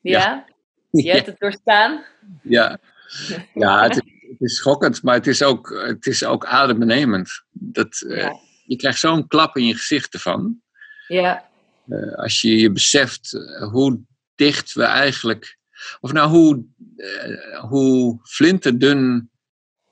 Ja? 0.00 0.44
Je 0.90 1.10
hebt 1.12 1.26
het 1.26 1.38
doorstaan? 1.38 2.04
ja, 2.42 2.78
ja 3.54 3.82
het, 3.82 3.92
is- 4.04 4.12
het 4.30 4.40
is 4.40 4.56
schokkend, 4.56 5.02
maar 5.02 5.14
het 5.14 5.26
is 5.26 5.42
ook, 5.42 5.82
het 5.86 6.06
is 6.06 6.24
ook 6.24 6.44
adembenemend. 6.46 7.42
Dat, 7.50 8.00
eh. 8.00 8.30
Je 8.64 8.76
krijgt 8.76 8.98
zo'n 8.98 9.26
klap 9.26 9.56
in 9.56 9.66
je 9.66 9.74
gezicht 9.74 10.14
ervan. 10.14 10.62
Ja. 11.08 11.48
Eh, 11.88 12.12
als 12.14 12.40
je 12.40 12.56
je 12.56 12.72
beseft 12.72 13.30
hoe 13.72 14.00
dicht 14.34 14.72
we 14.72 14.82
eigenlijk, 14.82 15.58
of 16.00 16.12
nou 16.12 16.28
hoe, 16.28 16.64
eh, 16.96 17.60
hoe 17.60 18.18
flinterdun 18.22 19.30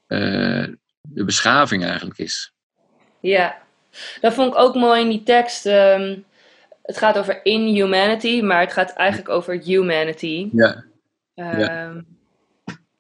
de 0.07 1.25
beschaving 1.25 1.85
eigenlijk 1.85 2.19
is. 2.19 2.53
Ja. 3.21 3.59
Dat 4.21 4.35
vond 4.35 4.53
ik 4.53 4.59
ook 4.59 4.75
mooi 4.75 5.01
in 5.01 5.09
die 5.09 5.23
tekst. 5.23 5.67
ehm, 5.67 6.17
het 6.83 6.99
gaat 6.99 7.19
over 7.19 7.41
inhumanity, 7.45 8.41
maar 8.43 8.61
het 8.61 8.73
gaat 8.73 8.93
eigenlijk 8.93 9.29
over 9.29 9.61
humanity. 9.63 10.49
Ja, 10.53 10.85
Ehm, 11.35 11.99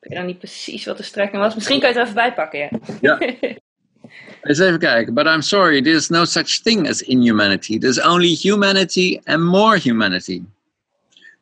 Ik 0.01 0.15
weet 0.15 0.19
dan 0.19 0.27
niet 0.27 0.39
precies 0.39 0.85
wat 0.85 0.97
de 0.97 1.03
strekking 1.03 1.43
was. 1.43 1.55
Misschien 1.55 1.81
kan 1.81 1.89
je 1.93 1.99
het 1.99 2.09
er 2.09 2.11
even 2.13 2.23
bij 2.25 2.35
pakken, 2.35 2.59
ja. 2.59 2.71
Ja. 3.01 3.19
eens 4.43 4.59
even 4.59 4.79
kijken. 4.79 5.15
But 5.15 5.27
I'm 5.27 5.41
sorry, 5.43 5.83
there's 5.83 6.09
no 6.09 6.25
such 6.25 6.63
thing 6.63 6.89
as 6.89 7.03
inhumanity. 7.03 7.79
There's 7.79 8.07
only 8.07 8.35
humanity 8.35 9.21
and 9.25 9.43
more 9.43 9.79
humanity. 9.79 10.43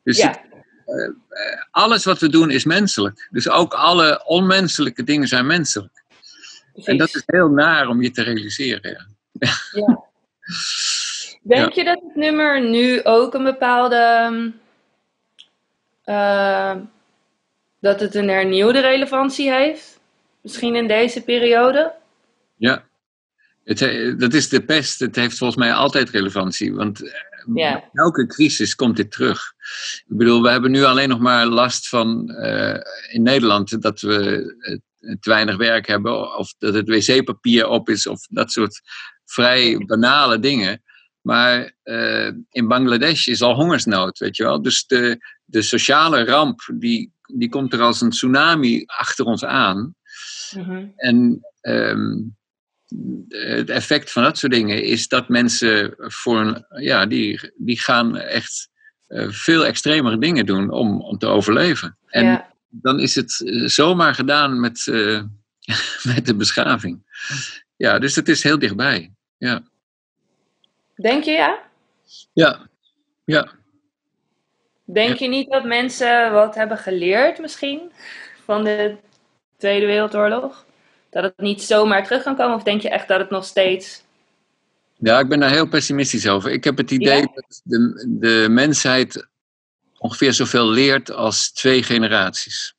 Dus 0.04 0.16
ja. 0.18 0.28
het- 0.84 1.14
alles 1.70 2.04
wat 2.04 2.18
we 2.18 2.28
doen 2.28 2.50
is 2.50 2.64
menselijk. 2.64 3.28
Dus 3.30 3.48
ook 3.48 3.74
alle 3.74 4.24
onmenselijke 4.24 5.04
dingen 5.04 5.28
zijn 5.28 5.46
menselijk. 5.46 6.02
Precies. 6.76 6.86
En 6.92 6.96
dat 6.98 7.14
is 7.14 7.22
heel 7.26 7.48
naar 7.48 7.88
om 7.88 8.02
je 8.02 8.10
te 8.10 8.22
realiseren. 8.22 9.16
Ja. 9.32 9.50
Ja. 9.72 10.04
Denk 11.56 11.72
je 11.72 11.84
dat 11.84 12.00
het 12.06 12.14
nummer 12.16 12.68
nu 12.68 13.02
ook 13.04 13.34
een 13.34 13.44
bepaalde. 13.44 13.96
ehm, 13.96 14.50
eh, 16.04 16.76
dat 17.80 18.00
het 18.00 18.14
een 18.14 18.28
hernieuwde 18.28 18.80
relevantie 18.80 19.50
heeft? 19.52 20.00
Misschien 20.40 20.74
in 20.74 20.88
deze 20.88 21.22
periode? 21.22 21.92
Ja, 22.56 22.84
het, 23.64 23.80
he- 23.80 24.16
dat 24.16 24.34
is 24.34 24.48
de 24.48 24.64
pest. 24.64 25.00
Het 25.00 25.16
heeft 25.16 25.38
volgens 25.38 25.58
mij 25.58 25.72
altijd 25.72 26.10
relevantie. 26.10 26.74
Want 26.74 27.02
eh, 27.08 27.12
elke 27.92 28.26
crisis 28.26 28.74
komt 28.74 28.96
dit 28.96 29.10
terug. 29.10 29.52
Ik 30.08 30.16
bedoel, 30.16 30.42
we 30.42 30.50
hebben 30.50 30.70
nu 30.70 30.84
alleen 30.84 31.08
nog 31.08 31.18
maar 31.20 31.46
last 31.46 31.88
van 31.88 32.30
eh, 32.30 32.80
in 33.14 33.22
Nederland 33.22 33.82
dat 33.82 34.00
we 34.00 34.54
eh, 34.58 34.78
te 35.20 35.30
weinig 35.30 35.56
werk 35.56 35.86
hebben. 35.86 36.36
Of 36.36 36.54
dat 36.58 36.74
het 36.74 36.88
wc-papier 36.88 37.68
op 37.68 37.88
is. 37.88 38.06
Of 38.06 38.26
dat 38.30 38.52
soort 38.52 38.80
vrij 39.24 39.78
banale 39.86 40.38
dingen. 40.38 40.82
Maar 41.20 41.74
eh, 41.82 42.30
in 42.50 42.68
Bangladesh 42.68 43.26
is 43.26 43.42
al 43.42 43.54
hongersnood, 43.54 44.18
weet 44.18 44.36
je 44.36 44.42
wel. 44.42 44.62
Dus 44.62 44.86
de, 44.86 45.18
de 45.44 45.62
sociale 45.62 46.24
ramp, 46.24 46.60
die, 46.74 47.12
die 47.22 47.48
komt 47.48 47.72
er 47.72 47.80
als 47.80 48.00
een 48.00 48.10
tsunami 48.10 48.84
achter 48.86 49.24
ons 49.24 49.44
aan. 49.44 49.94
Mhm. 50.54 50.86
En 50.96 51.46
ehm, 51.60 52.14
het 53.28 53.70
effect 53.70 54.12
van 54.12 54.22
dat 54.22 54.38
soort 54.38 54.52
dingen 54.52 54.82
is 54.82 55.08
dat 55.08 55.28
mensen 55.28 55.94
voor 55.98 56.40
een, 56.40 56.64
ja, 56.82 57.06
die, 57.06 57.52
die 57.56 57.80
gaan 57.80 58.16
echt 58.16 58.68
eh, 59.06 59.28
veel 59.28 59.66
extremere 59.66 60.18
dingen 60.18 60.46
doen 60.46 60.70
om, 60.70 61.00
om 61.00 61.18
te 61.18 61.26
overleven. 61.26 61.98
En 62.06 62.24
Ja. 62.24 62.54
Dan 62.68 63.00
is 63.00 63.14
het 63.14 63.42
eh, 63.44 63.66
zomaar 63.66 64.14
gedaan 64.14 64.60
met, 64.60 64.86
eh, 64.86 65.22
met 66.14 66.26
de 66.26 66.34
beschaving. 66.36 67.02
Ja, 67.76 67.98
dus 67.98 68.16
het 68.16 68.28
is 68.28 68.42
heel 68.42 68.58
dichtbij. 68.58 69.12
Ja, 69.38 69.62
Denk 70.96 71.24
je 71.24 71.30
ja? 71.30 71.62
ja, 72.32 72.68
ja. 73.24 73.48
Denk 74.84 75.16
je 75.16 75.28
niet 75.28 75.50
dat 75.50 75.64
mensen 75.64 76.32
wat 76.32 76.54
hebben 76.54 76.78
geleerd 76.78 77.38
misschien 77.38 77.92
van 78.44 78.64
de 78.64 78.96
Tweede 79.56 79.86
Wereldoorlog? 79.86 80.64
Dat 81.10 81.22
het 81.22 81.38
niet 81.38 81.62
zomaar 81.62 82.04
terug 82.04 82.22
kan 82.22 82.36
komen? 82.36 82.54
Of 82.54 82.62
denk 82.62 82.80
je 82.80 82.90
echt 82.90 83.08
dat 83.08 83.20
het 83.20 83.30
nog 83.30 83.44
steeds... 83.44 84.04
Ja, 84.98 85.18
ik 85.18 85.28
ben 85.28 85.40
daar 85.40 85.50
heel 85.50 85.68
pessimistisch 85.68 86.28
over. 86.28 86.50
Ik 86.50 86.64
heb 86.64 86.76
het 86.76 86.90
idee 86.90 87.20
Ja? 87.20 87.30
dat 87.34 87.60
de, 87.64 88.06
de 88.18 88.46
mensheid 88.50 89.28
ongeveer 89.98 90.32
zoveel 90.32 90.70
leert 90.70 91.10
als 91.10 91.52
twee 91.52 91.82
generaties. 91.82 92.74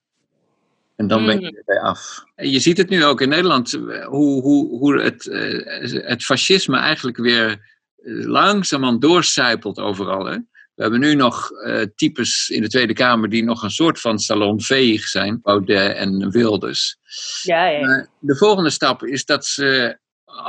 En 0.96 1.08
dan 1.08 1.26
ben 1.26 1.40
je 1.40 1.48
Mhm. 1.48 1.56
erbij 1.56 1.80
af. 1.80 2.24
En 2.36 2.50
je 2.50 2.60
ziet 2.60 2.78
het 2.78 2.90
nu 2.90 3.06
ook 3.06 3.22
in 3.22 3.30
Nederland, 3.30 3.72
hoe, 4.06 4.42
hoe, 4.42 4.78
hoe 4.78 5.02
het, 5.02 5.28
eh, 5.28 6.08
het 6.08 6.24
fascisme 6.24 6.78
eigenlijk 6.78 7.18
weer 7.18 7.50
eh, 7.50 8.26
langzamerhand 8.26 9.02
doorcijpelt 9.02 9.80
overal. 9.80 10.26
Hè? 10.26 10.38
We 10.76 10.82
hebben 10.84 11.00
nu 11.00 11.16
nog 11.16 11.52
eh, 11.52 11.82
types 11.96 12.50
in 12.50 12.62
de 12.62 12.70
Tweede 12.70 12.94
Kamer 12.94 13.30
die 13.30 13.44
nog 13.44 13.64
een 13.64 13.72
soort 13.72 14.00
van 14.00 14.20
salonveeg 14.20 15.08
zijn. 15.08 15.40
Baudet 15.42 15.96
en 15.96 16.30
Wilders. 16.32 16.98
Ja, 17.42 17.66
ja, 17.66 17.80
ja. 17.80 17.86
Maar 17.86 18.08
de 18.20 18.36
volgende 18.36 18.70
stap 18.70 19.04
is 19.04 19.26
dat 19.26 19.46
ze 19.46 19.98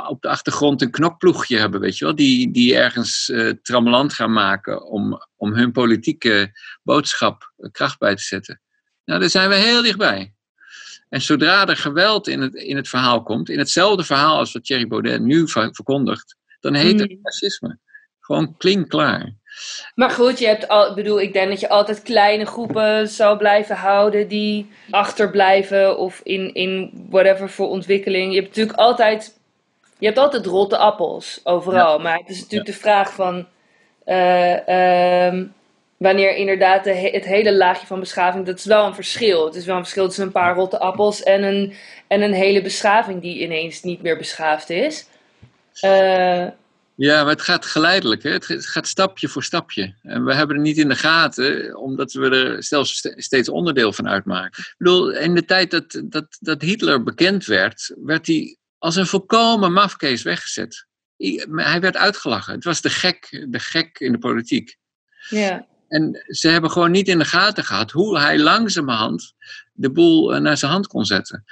op 0.09 0.21
de 0.21 0.27
achtergrond 0.27 0.81
een 0.81 0.91
knokploegje 0.91 1.57
hebben, 1.57 1.79
weet 1.79 1.97
je 1.97 2.05
wel, 2.05 2.15
die, 2.15 2.51
die 2.51 2.75
ergens 2.75 3.29
eh 3.29 3.49
trammeland 3.61 4.13
gaan 4.13 4.33
maken 4.33 4.85
om, 4.85 5.19
om 5.35 5.53
hun 5.53 5.71
politieke 5.71 6.51
boodschap 6.83 7.53
eh, 7.57 7.69
kracht 7.71 7.99
bij 7.99 8.15
te 8.15 8.23
zetten. 8.23 8.61
Nou, 9.05 9.19
daar 9.19 9.29
zijn 9.29 9.49
we 9.49 9.55
heel 9.55 9.81
dichtbij. 9.81 10.33
En 11.09 11.21
zodra 11.21 11.67
er 11.67 11.77
geweld 11.77 12.27
in 12.27 12.41
het, 12.41 12.53
in 12.53 12.75
het 12.75 12.89
verhaal 12.89 13.23
komt, 13.23 13.49
in 13.49 13.59
hetzelfde 13.59 14.03
verhaal 14.03 14.37
als 14.37 14.51
wat 14.51 14.65
Thierry 14.65 14.87
Baudet 14.87 15.21
nu 15.21 15.47
ver- 15.47 15.73
verkondigt, 15.73 16.35
dan 16.59 16.73
heet 16.73 16.99
het 16.99 17.09
Mhm. 17.09 17.19
fascisme. 17.21 17.79
Gewoon 18.19 18.57
klinkklaar. 18.57 19.33
Maar 19.95 20.09
goed, 20.09 20.39
je 20.39 20.45
hebt 20.47 20.67
al, 20.67 20.89
ik 20.89 20.95
bedoel, 20.95 21.21
ik 21.21 21.33
denk 21.33 21.49
dat 21.49 21.59
je 21.59 21.69
altijd 21.69 22.01
kleine 22.01 22.45
groepen 22.45 23.07
zal 23.07 23.37
blijven 23.37 23.75
houden 23.75 24.27
die 24.27 24.69
achterblijven 24.89 25.97
of 25.97 26.19
in, 26.23 26.53
in 26.53 26.91
whatever 27.09 27.49
voor 27.49 27.67
ontwikkeling. 27.69 28.29
Je 28.33 28.35
hebt 28.39 28.47
natuurlijk 28.47 28.77
altijd, 28.77 29.38
je 29.99 30.05
hebt 30.05 30.17
altijd 30.17 30.45
rotte 30.45 30.77
appels 30.77 31.39
overal. 31.43 31.99
Maar 31.99 32.17
het 32.17 32.29
is 32.29 32.39
natuurlijk 32.41 32.69
de 32.69 32.75
vraag 32.77 33.13
van 33.13 33.47
eh, 34.05 34.67
ehm, 35.27 35.45
wanneer 35.97 36.35
inderdaad 36.35 36.83
de 36.83 36.93
he- 36.93 37.09
het 37.11 37.25
hele 37.25 37.55
laagje 37.55 37.87
van 37.87 37.99
beschaving, 37.99 38.45
dat 38.45 38.57
is 38.57 38.65
wel 38.65 38.85
een 38.85 38.93
verschil. 38.95 39.45
Het 39.45 39.55
is 39.55 39.65
wel 39.65 39.75
een 39.75 39.81
verschil 39.81 40.05
tussen 40.07 40.25
een 40.25 40.31
paar 40.31 40.55
rotte 40.55 40.79
appels 40.79 41.23
en 41.23 41.43
een, 41.43 41.73
en 42.07 42.21
een 42.21 42.33
hele 42.33 42.61
beschaving 42.61 43.21
die 43.21 43.39
ineens 43.41 43.81
niet 43.83 44.01
meer 44.01 44.17
beschaafd 44.17 44.69
is. 44.69 45.05
Eh, 45.79 46.45
Ja, 46.95 47.21
maar 47.23 47.31
het 47.31 47.41
gaat 47.41 47.65
geleidelijk. 47.65 48.23
Hè? 48.23 48.29
Het 48.31 48.65
gaat 48.65 48.87
stapje 48.87 49.27
voor 49.27 49.43
stapje. 49.43 49.93
En 50.03 50.25
we 50.25 50.33
hebben 50.33 50.55
het 50.55 50.65
niet 50.65 50.77
in 50.77 50.89
de 50.89 50.95
gaten, 50.95 51.77
omdat 51.77 52.11
we 52.11 52.29
er 52.29 52.63
zelfs 52.63 52.97
ste- 52.97 53.13
steeds 53.15 53.49
onderdeel 53.49 53.93
van 53.93 54.07
uitmaken. 54.09 54.63
Ik 54.63 54.75
bedoel, 54.77 55.11
in 55.11 55.35
de 55.35 55.45
tijd 55.45 55.71
dat, 55.71 56.01
dat, 56.05 56.25
dat 56.39 56.61
Hitler 56.61 57.03
bekend 57.03 57.45
werd, 57.45 57.93
werd 58.03 58.27
hij 58.27 58.57
als 58.79 58.95
een 58.95 59.07
volkomen 59.07 59.73
mafkees 59.73 60.21
weggezet. 60.21 60.87
Hij 61.47 61.79
werd 61.81 61.97
uitgelachen. 61.97 62.53
Het 62.53 62.63
was 62.63 62.81
de 62.81 62.89
gek, 62.89 63.45
de 63.49 63.59
gek 63.59 63.99
in 63.99 64.11
de 64.11 64.17
politiek. 64.17 64.77
ja. 65.29 65.67
En 65.87 66.23
ze 66.27 66.47
hebben 66.47 66.71
gewoon 66.71 66.91
niet 66.91 67.07
in 67.07 67.17
de 67.17 67.25
gaten 67.25 67.63
gehad 67.63 67.91
hoe 67.91 68.19
hij 68.19 68.39
langzamerhand 68.39 69.33
de 69.73 69.91
boel 69.91 70.33
eh, 70.33 70.41
naar 70.41 70.57
zijn 70.57 70.71
hand 70.71 70.87
kon 70.87 71.05
zetten. 71.05 71.43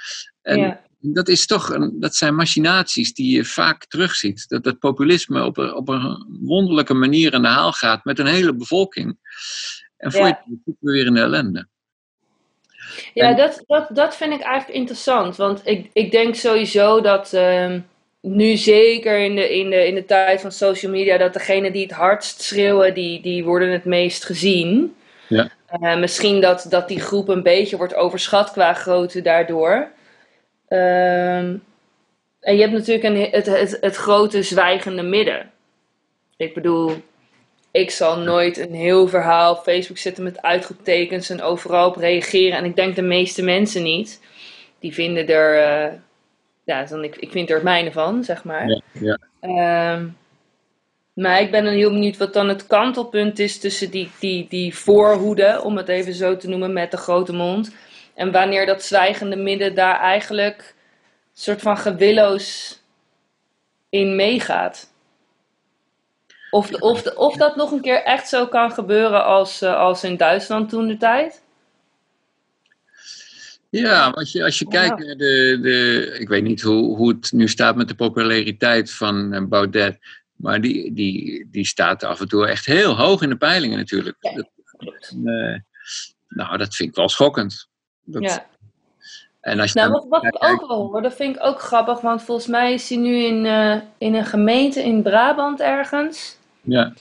En 0.42 0.58
ja. 0.58 0.80
dat, 0.98 1.28
is 1.28 1.46
toch 1.46 1.70
een, 1.70 2.00
dat 2.00 2.14
zijn 2.14 2.34
machinaties 2.34 3.14
die 3.14 3.36
je 3.36 3.44
vaak 3.44 3.86
terugziet. 3.86 4.48
Dat 4.48 4.64
het 4.64 4.78
populisme 4.78 5.44
op 5.44 5.56
een, 5.56 5.74
op 5.74 5.88
een 5.88 6.26
wonderlijke 6.40 6.94
manier 6.94 7.34
aan 7.34 7.42
de 7.42 7.48
haal 7.48 7.72
gaat 7.72 8.04
met 8.04 8.18
een 8.18 8.26
hele 8.26 8.54
bevolking. 8.54 9.18
En 9.96 10.12
voor 10.12 10.26
Ja. 10.26 10.42
je 10.46 10.58
zitten 10.64 10.76
we 10.86 10.92
weer 10.92 11.06
in 11.06 11.14
de 11.14 11.20
ellende. 11.20 11.68
Ja, 13.14 13.28
En- 13.28 13.36
dat, 13.36 13.62
dat, 13.66 13.86
dat 13.90 14.16
vind 14.16 14.32
ik 14.32 14.40
eigenlijk 14.40 14.78
interessant. 14.78 15.36
Want 15.36 15.60
ik, 15.64 15.90
ik 15.92 16.10
denk 16.10 16.34
sowieso 16.34 17.00
dat 17.00 17.32
ehm, 17.32 17.80
nu 18.20 18.56
zeker 18.56 19.18
in 19.18 19.34
de, 19.34 19.56
in, 19.58 19.70
de, 19.70 19.86
in 19.86 19.94
de 19.94 20.04
tijd 20.04 20.40
van 20.40 20.52
social 20.52 20.92
media, 20.92 21.16
dat 21.16 21.32
degenen 21.32 21.72
die 21.72 21.82
het 21.82 21.92
hardst 21.92 22.40
schreeuwen, 22.40 22.94
die, 22.94 23.20
die 23.22 23.44
worden 23.44 23.70
het 23.72 23.84
meest 23.84 24.24
gezien. 24.24 24.96
Ja. 25.28 25.50
Eh, 25.66 25.98
misschien 25.98 26.40
dat, 26.40 26.66
dat 26.68 26.88
die 26.88 27.00
groep 27.00 27.28
een 27.28 27.42
beetje 27.42 27.76
wordt 27.76 27.94
overschat 27.94 28.50
qua 28.52 28.72
grootte 28.74 29.22
daardoor. 29.22 29.88
Ehm, 30.68 31.56
en 32.40 32.54
je 32.54 32.60
hebt 32.60 32.72
natuurlijk 32.72 33.04
een, 33.04 33.28
het, 33.30 33.46
het, 33.46 33.78
het 33.80 33.96
grote 33.96 34.42
zwijgende 34.42 35.02
midden. 35.02 35.50
Ik 36.36 36.54
bedoel, 36.54 36.92
ik 37.70 37.90
zal 37.90 38.18
nooit 38.18 38.58
een 38.58 38.74
heel 38.74 39.08
verhaal 39.08 39.54
op 39.54 39.62
Facebook 39.62 39.98
zetten 39.98 40.24
met 40.24 40.42
uitroeptekens 40.42 41.30
en 41.30 41.42
overal 41.42 41.88
op 41.88 41.96
reageren. 41.96 42.58
En 42.58 42.64
ik 42.64 42.76
denk 42.76 42.96
de 42.96 43.02
meeste 43.02 43.42
mensen 43.42 43.82
niet. 43.82 44.20
Die 44.78 44.94
vinden 44.94 45.28
er, 45.28 45.62
eh, 45.62 45.92
ja, 46.64 46.84
dan, 46.84 47.04
ik, 47.04 47.16
ik 47.16 47.30
vind 47.30 47.48
er 47.48 47.54
het 47.54 47.64
mijne 47.64 47.92
van, 47.92 48.24
zeg 48.24 48.44
maar. 48.44 48.68
Ja, 48.68 48.82
ja. 48.92 49.18
Ehm, 49.40 50.06
maar 51.12 51.40
ik 51.40 51.50
ben 51.50 51.64
dan 51.64 51.72
heel 51.72 51.90
benieuwd 51.90 52.16
wat 52.16 52.32
dan 52.32 52.48
het 52.48 52.66
kantelpunt 52.66 53.38
is 53.38 53.58
tussen 53.58 53.90
die, 53.90 54.10
die, 54.20 54.46
die 54.48 54.76
voorhoede, 54.76 55.60
om 55.62 55.76
het 55.76 55.88
even 55.88 56.14
zo 56.14 56.36
te 56.36 56.48
noemen, 56.48 56.72
met 56.72 56.90
de 56.90 56.96
grote 56.96 57.32
mond. 57.32 57.74
En 58.14 58.32
wanneer 58.32 58.66
dat 58.66 58.82
zwijgende 58.82 59.36
midden 59.36 59.74
daar 59.74 60.00
eigenlijk 60.00 60.58
een 60.58 61.40
soort 61.42 61.60
van 61.60 61.76
gewilloos 61.76 62.78
in 63.88 64.16
meegaat. 64.16 64.87
Of, 66.50 66.66
de- 66.70 66.78
of, 66.80 67.02
de- 67.02 67.16
of 67.16 67.36
dat 67.36 67.56
nog 67.56 67.70
een 67.70 67.80
keer 67.80 68.02
echt 68.02 68.28
zo 68.28 68.46
kan 68.46 68.70
gebeuren 68.72 69.24
als, 69.24 69.62
eh, 69.62 69.76
als 69.76 70.04
in 70.04 70.16
Duitsland 70.16 70.68
toen 70.68 70.86
de 70.88 70.96
tijd. 70.96 71.42
Ja, 73.70 74.08
als 74.08 74.32
je, 74.32 74.44
als 74.44 74.58
je 74.58 74.68
kijkt 74.68 74.98
naar 75.06 75.16
de, 75.16 75.58
de. 75.62 76.16
Ik 76.18 76.28
weet 76.28 76.42
niet 76.42 76.60
hoe, 76.62 76.96
hoe 76.96 77.08
het 77.08 77.32
nu 77.32 77.48
staat 77.48 77.76
met 77.76 77.88
de 77.88 77.94
populariteit 77.94 78.92
van 78.92 79.32
eh, 79.32 79.42
Baudet. 79.44 79.98
Maar 80.36 80.60
die, 80.60 80.92
die, 80.92 81.48
die 81.50 81.66
staat 81.66 82.02
af 82.04 82.20
en 82.20 82.28
toe 82.28 82.46
echt 82.46 82.66
heel 82.66 82.96
hoog 82.96 83.22
in 83.22 83.28
de 83.28 83.36
peilingen 83.36 83.78
natuurlijk. 83.78 84.16
Ja, 84.20 84.32
Dat, 84.34 84.48
Klopt. 84.76 85.08
eh, 85.24 85.56
nou, 86.28 86.56
dat 86.58 86.74
vind 86.74 86.88
ik 86.88 86.94
wel 86.94 87.08
schokkend. 87.08 87.68
Dat, 88.04 88.22
Ja. 88.22 88.46
En 89.40 89.60
als 89.60 89.72
je 89.72 89.78
Nou, 89.78 89.90
wat, 89.92 90.06
wat 90.08 90.24
ik 90.24 90.36
ook 90.38 90.66
wel 90.68 90.86
hoor, 90.86 91.02
dat 91.02 91.14
vind 91.14 91.36
ik 91.36 91.44
ook 91.44 91.60
grappig, 91.60 92.00
want 92.00 92.22
volgens 92.22 92.46
mij 92.46 92.72
is 92.72 92.88
hij 92.88 92.98
nu 92.98 93.16
in, 93.16 93.46
eh, 93.46 93.76
in 93.98 94.14
een 94.14 94.26
gemeente 94.26 94.82
in 94.82 95.02
Brabant 95.02 95.60
ergens. 95.60 96.37
Ja, 96.68 96.92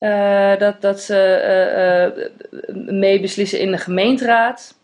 eh, 0.00 0.56
dat, 0.58 0.80
dat 0.80 1.00
ze 1.00 1.16
eh, 1.16 2.04
eh, 2.04 2.12
meebeslissen 2.74 3.60
in 3.60 3.70
de 3.70 3.78
gemeenteraad. 3.78 4.74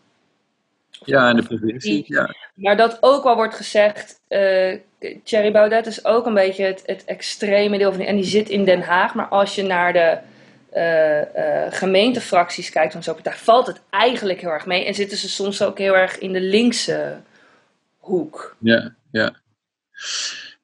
ja, 1.05 1.29
en 1.29 1.35
de 1.35 1.43
provincie. 1.43 2.03
Ja, 2.07 2.35
Maar 2.55 2.77
dat 2.77 2.97
ook 3.01 3.23
wel 3.23 3.35
wordt 3.35 3.55
gezegd, 3.55 4.21
eh 4.27 4.79
Thierry 5.23 5.51
Baudet 5.51 5.85
is 5.85 6.05
ook 6.05 6.25
een 6.25 6.33
beetje 6.33 6.63
het, 6.63 6.83
het 6.85 7.05
extreme 7.05 7.77
deel 7.77 7.89
van 7.89 7.99
die, 7.99 8.07
en 8.07 8.15
die 8.15 8.25
zit 8.25 8.49
in 8.49 8.65
Den 8.65 8.81
Haag. 8.81 9.13
Maar 9.13 9.27
als 9.27 9.55
je 9.55 9.63
naar 9.63 9.93
de 9.93 10.17
gemeentefracties 11.69 12.69
kijkt 12.69 12.93
van 12.93 13.03
zo'n 13.03 13.13
partij, 13.13 13.33
valt 13.33 13.67
het 13.67 13.81
eigenlijk 13.89 14.41
heel 14.41 14.49
erg 14.49 14.65
mee. 14.65 14.85
En 14.85 14.93
zitten 14.93 15.17
ze 15.17 15.29
soms 15.29 15.61
ook 15.61 15.77
heel 15.77 15.95
erg 15.97 16.17
in 16.17 16.33
de 16.33 16.41
linkse 16.41 17.17
hoek. 17.97 18.55
ja, 18.59 18.95
ja. 19.11 19.35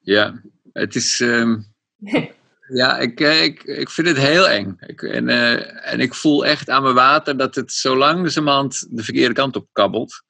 Ja, 0.00 0.40
het 0.72 0.94
is. 0.94 1.20
ehm, 1.20 1.60
ja, 2.68 2.98
ik, 2.98 3.20
eh, 3.20 3.42
ik, 3.42 3.62
ik 3.62 3.90
vind 3.90 4.08
het 4.08 4.16
heel 4.16 4.48
eng. 4.48 4.76
Ik, 4.86 5.02
en, 5.02 5.28
eh, 5.28 5.92
en 5.92 6.00
ik 6.00 6.14
voel 6.14 6.46
echt 6.46 6.70
aan 6.70 6.82
mijn 6.82 6.94
water 6.94 7.36
dat 7.36 7.54
het 7.54 7.72
zo 7.72 7.96
langzamerhand 7.96 8.86
de 8.90 9.02
verkeerde 9.02 9.34
kant 9.34 9.56
op 9.56 9.68
kabbelt. 9.72 10.22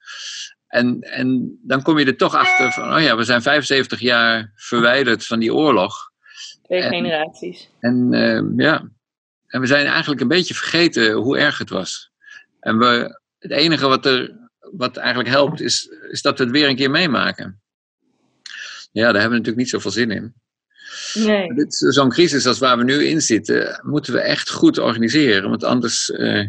En, 0.66 1.00
en 1.00 1.58
dan 1.62 1.82
kom 1.82 1.98
je 1.98 2.04
er 2.04 2.16
toch 2.16 2.34
achter 2.34 2.72
van, 2.72 2.94
oh 2.94 3.00
ja, 3.02 3.16
we 3.16 3.24
zijn 3.24 3.42
75 3.42 4.00
jaar 4.00 4.52
verwijderd 4.54 5.26
van 5.26 5.38
die 5.38 5.54
oorlog. 5.54 6.10
Twee 6.62 6.80
En- 6.80 6.92
generaties. 6.92 7.70
En 7.80 8.08
ehm, 8.12 8.60
ja, 8.60 8.88
en 9.46 9.60
we 9.60 9.66
zijn 9.66 9.86
eigenlijk 9.86 10.20
een 10.20 10.28
beetje 10.28 10.54
vergeten 10.54 11.12
hoe 11.12 11.38
erg 11.38 11.58
het 11.58 11.70
was. 11.70 12.12
En 12.60 12.78
we, 12.78 13.20
het 13.38 13.50
enige 13.50 13.88
wat, 13.88 14.06
er, 14.06 14.48
wat 14.58 14.96
eigenlijk 14.96 15.28
helpt, 15.28 15.60
is, 15.60 15.88
is 16.10 16.22
dat 16.22 16.38
we 16.38 16.44
het 16.44 16.52
weer 16.52 16.68
een 16.68 16.76
keer 16.76 16.90
meemaken. 16.90 17.62
Ja, 18.92 19.02
daar 19.02 19.20
hebben 19.20 19.30
we 19.30 19.36
natuurlijk 19.36 19.56
niet 19.56 19.68
zoveel 19.68 19.90
zin 19.90 20.10
in. 20.10 20.34
Nee. 21.14 21.54
Dit- 21.54 21.74
Zo'n 21.88 22.10
crisis 22.10 22.46
als 22.46 22.58
waar 22.58 22.76
we 22.78 22.84
nu 22.84 23.04
in 23.04 23.20
zitten, 23.20 23.80
moeten 23.82 24.12
we 24.12 24.20
echt 24.20 24.50
goed 24.50 24.78
organiseren. 24.78 25.50
Want 25.50 25.64
anders 25.64 26.10
eh, 26.10 26.46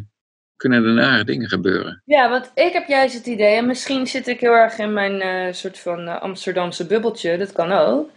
kunnen 0.55 0.83
er 0.85 0.93
nare 0.93 1.23
dingen 1.23 1.49
gebeuren. 1.49 2.01
Ja, 2.05 2.29
want 2.29 2.51
ik 2.55 2.73
heb 2.73 2.87
juist 2.87 3.13
het 3.15 3.25
idee, 3.25 3.55
en 3.55 3.65
misschien 3.65 4.07
zit 4.07 4.27
ik 4.27 4.39
heel 4.39 4.53
erg 4.53 4.77
in 4.77 4.93
mijn 4.93 5.21
eh, 5.21 5.53
soort 5.53 5.79
van 5.79 6.07
eh, 6.07 6.21
Amsterdamse 6.21 6.85
bubbeltje, 6.85 7.37
dat 7.37 7.51
kan 7.51 7.71
ook. 7.71 8.09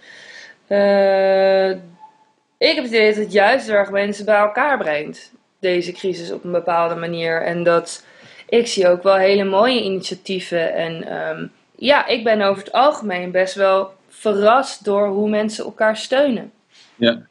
Ik 2.58 2.74
heb 2.74 2.84
het 2.84 2.92
idee 2.92 3.08
dat 3.14 3.22
het 3.24 3.32
juist 3.32 3.68
erg 3.68 3.90
mensen 3.90 4.24
bij 4.24 4.38
elkaar 4.38 4.78
brengt, 4.78 5.32
deze 5.60 5.92
crisis 5.92 6.30
op 6.30 6.44
een 6.44 6.52
bepaalde 6.52 6.94
manier. 6.94 7.42
En 7.42 7.62
dat 7.62 8.04
ik 8.48 8.66
zie 8.66 8.88
ook 8.88 9.02
wel 9.02 9.16
hele 9.16 9.44
mooie 9.44 9.82
initiatieven. 9.82 10.74
En 10.74 11.04
ehm, 11.08 11.46
ja, 11.76 12.06
ik 12.06 12.24
ben 12.24 12.42
over 12.42 12.62
het 12.64 12.72
algemeen 12.72 13.30
best 13.30 13.54
wel 13.54 13.92
verrast 14.18 14.84
door 14.84 15.08
hoe 15.08 15.28
mensen 15.28 15.64
elkaar 15.64 15.96
steunen. 15.96 16.52
Ja. 16.94 17.26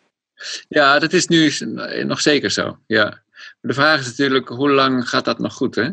ja, 0.67 0.99
dat 0.99 1.13
is 1.13 1.27
nu 1.27 1.51
nog 2.03 2.21
zeker 2.21 2.51
zo. 2.51 2.77
Ja. 2.87 3.03
Maar 3.03 3.55
de 3.61 3.73
vraag 3.73 3.99
is 3.99 4.07
natuurlijk, 4.07 4.47
hoe 4.47 4.69
lang 4.71 5.09
gaat 5.09 5.25
dat 5.25 5.39
nog 5.39 5.53
goed? 5.53 5.75
Hè? 5.75 5.89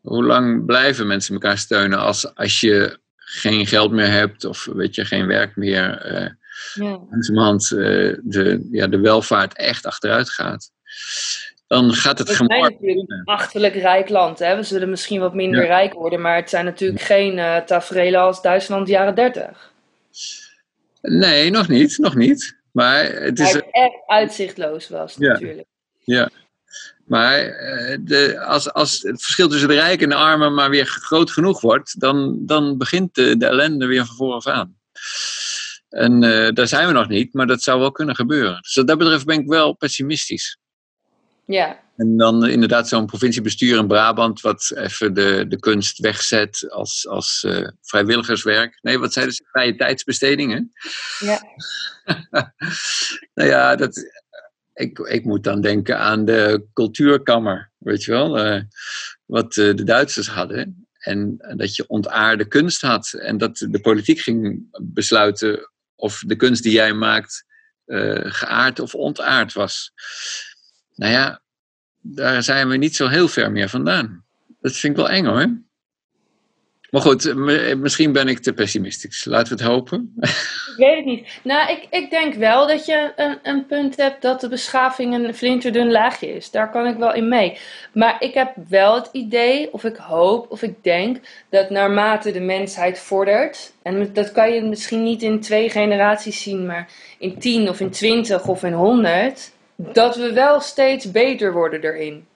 Hoe 0.00 0.24
lang 0.24 0.64
blijven 0.66 1.06
mensen 1.06 1.34
elkaar 1.34 1.58
steunen 1.58 1.98
als, 1.98 2.34
als 2.34 2.60
je 2.60 2.98
geen 3.16 3.66
geld 3.66 3.90
meer 3.92 4.10
hebt 4.10 4.44
of 4.44 4.64
weet 4.64 4.94
je, 4.94 5.04
geen 5.04 5.26
werk 5.26 5.56
meer? 5.56 5.96
eh 5.96 6.30
Ja. 6.74 6.98
langzamerhand 7.10 7.72
eh, 7.72 7.78
de, 8.22 8.68
ja, 8.70 8.86
de 8.86 8.98
welvaart 8.98 9.56
echt 9.56 9.86
achteruit 9.86 10.30
gaat. 10.30 10.70
Dan 11.66 11.92
gaat 11.94 12.18
het 12.18 12.28
We 12.28 12.34
zijn 12.34 12.48
natuurlijk 12.48 13.10
een 13.10 13.24
achterlijk 13.24 13.74
rijk 13.74 14.08
land. 14.08 14.38
Hè? 14.38 14.56
We 14.56 14.62
zullen 14.62 14.90
misschien 14.90 15.20
wat 15.20 15.34
minder 15.34 15.60
Ja. 15.60 15.66
rijk 15.66 15.92
worden, 15.92 16.20
maar 16.20 16.36
het 16.36 16.50
zijn 16.50 16.64
natuurlijk 16.64 17.00
geen 17.02 17.38
eh 17.38 17.56
tafereelen 17.56 18.20
als 18.20 18.42
Duitsland 18.42 18.88
jaren 18.88 19.14
30. 19.14 19.72
Nee, 21.00 21.50
nog 21.50 21.68
niet, 21.68 21.98
nog 21.98 22.14
niet. 22.14 22.56
Maar 22.72 23.04
het 23.04 23.38
is, 23.38 23.52
het 23.52 23.66
echt 23.70 24.02
uitzichtloos 24.06 24.88
was 24.88 25.14
Ja. 25.18 25.32
natuurlijk. 25.32 25.68
Ja. 26.04 26.30
Maar 27.04 27.38
eh, 27.38 27.98
de, 28.00 28.40
als, 28.40 28.72
als 28.72 29.02
het 29.02 29.22
verschil 29.22 29.48
tussen 29.48 29.68
de 29.68 29.74
rijken 29.74 30.02
en 30.02 30.08
de 30.08 30.24
armen 30.24 30.54
maar 30.54 30.70
weer 30.70 30.86
groot 30.86 31.30
genoeg 31.30 31.60
wordt, 31.60 32.00
dan, 32.00 32.46
dan 32.46 32.78
begint 32.78 33.14
de, 33.14 33.36
de 33.36 33.46
ellende 33.46 33.86
weer 33.86 34.06
van 34.06 34.16
vooraf 34.16 34.46
aan. 34.46 34.76
En 35.88 36.22
eh, 36.22 36.52
daar 36.54 36.68
zijn 36.68 36.86
we 36.86 36.92
nog 36.92 37.08
niet, 37.08 37.34
maar 37.34 37.46
dat 37.46 37.62
zou 37.62 37.80
wel 37.80 37.92
kunnen 37.92 38.14
gebeuren. 38.14 38.58
Dus 38.62 38.74
wat 38.74 38.86
dat 38.86 38.98
betreft 38.98 39.24
ben 39.24 39.40
ik 39.40 39.46
wel 39.46 39.72
pessimistisch. 39.72 40.58
Ja, 41.44 41.80
En 41.98 42.16
dan 42.16 42.44
eh, 42.44 42.52
inderdaad 42.52 42.88
zo'n 42.88 43.06
provinciebestuur 43.06 43.78
in 43.78 43.86
Brabant, 43.86 44.40
wat 44.40 44.72
even 44.74 45.14
de, 45.14 45.44
de 45.48 45.58
kunst 45.58 45.98
wegzet 45.98 46.70
als, 46.70 47.08
als 47.08 47.44
eh, 47.44 47.68
vrijwilligerswerk. 47.82 48.78
Nee, 48.82 48.98
wat 48.98 49.12
zeiden 49.12 49.34
ze? 49.34 49.44
Vrije 49.50 49.76
tijdsbesteding, 49.76 50.52
hè? 50.52 50.60
ja. 51.26 51.42
nou 53.34 53.48
ja, 53.48 53.76
dat, 53.76 54.10
ik, 54.74 54.98
ik 54.98 55.24
moet 55.24 55.44
dan 55.44 55.60
denken 55.60 55.98
aan 55.98 56.24
de 56.24 56.66
cultuurkammer, 56.72 57.70
weet 57.78 58.04
je 58.04 58.10
wel, 58.10 58.38
eh, 58.38 58.62
wat 59.24 59.52
de 59.52 59.84
Duitsers 59.84 60.28
hadden. 60.28 60.88
En 60.98 61.36
dat 61.56 61.76
je 61.76 61.88
ontaarde 61.88 62.48
kunst 62.48 62.80
had. 62.80 63.12
En 63.12 63.38
dat 63.38 63.66
de 63.70 63.80
politiek 63.80 64.20
ging 64.20 64.68
besluiten 64.82 65.70
of 65.94 66.22
de 66.26 66.36
kunst 66.36 66.62
die 66.62 66.72
jij 66.72 66.92
maakt 66.92 67.44
geaard 68.22 68.80
of 68.80 68.94
ontaard 68.94 69.52
was. 69.52 69.92
Nou 70.94 71.12
ja, 71.12 71.42
daar 72.00 72.42
zijn 72.42 72.68
we 72.68 72.76
niet 72.76 72.96
zo 72.96 73.08
heel 73.08 73.28
ver 73.28 73.52
meer 73.52 73.68
vandaan. 73.68 74.24
Dat 74.60 74.76
vind 74.76 74.98
ik 74.98 75.04
wel 75.04 75.10
eng 75.10 75.24
hoor. 75.24 75.66
Maar 76.90 77.00
goed, 77.00 77.34
misschien 77.76 78.12
ben 78.12 78.28
ik 78.28 78.38
te 78.38 78.52
pessimistisch. 78.52 79.24
Laten 79.24 79.56
we 79.56 79.62
het 79.62 79.72
hopen. 79.72 80.12
Ik 80.20 80.74
weet 80.76 80.96
het 80.96 81.04
niet. 81.04 81.40
Nou, 81.42 81.70
ik, 81.70 81.86
ik 81.90 82.10
denk 82.10 82.34
wel 82.34 82.66
dat 82.66 82.86
je 82.86 83.12
een, 83.16 83.38
een 83.42 83.66
punt 83.66 83.96
hebt 83.96 84.22
dat 84.22 84.40
de 84.40 84.48
beschaving 84.48 85.14
een 85.14 85.34
flinterdun 85.34 85.90
laagje 85.90 86.34
is. 86.34 86.50
Daar 86.50 86.70
kan 86.70 86.86
ik 86.86 86.96
wel 86.96 87.14
in 87.14 87.28
mee. 87.28 87.58
Maar 87.92 88.16
ik 88.18 88.34
heb 88.34 88.54
wel 88.68 88.94
het 88.94 89.08
idee, 89.12 89.72
of 89.72 89.84
ik 89.84 89.96
hoop, 89.96 90.50
of 90.50 90.62
ik 90.62 90.82
denk, 90.82 91.18
dat 91.50 91.70
naarmate 91.70 92.32
de 92.32 92.40
mensheid 92.40 92.98
vordert, 92.98 93.72
en 93.82 94.12
dat 94.12 94.32
kan 94.32 94.52
je 94.52 94.62
misschien 94.62 95.02
niet 95.02 95.22
in 95.22 95.40
twee 95.40 95.70
generaties 95.70 96.42
zien, 96.42 96.66
maar 96.66 96.88
in 97.18 97.38
tien 97.38 97.68
of 97.68 97.80
in 97.80 97.90
twintig 97.90 98.46
of 98.46 98.62
in 98.62 98.72
honderd, 98.72 99.52
dat 99.82 100.16
we 100.16 100.32
wel 100.32 100.60
steeds 100.60 101.10
beter 101.10 101.52
worden 101.52 101.80
erin. 101.80 102.26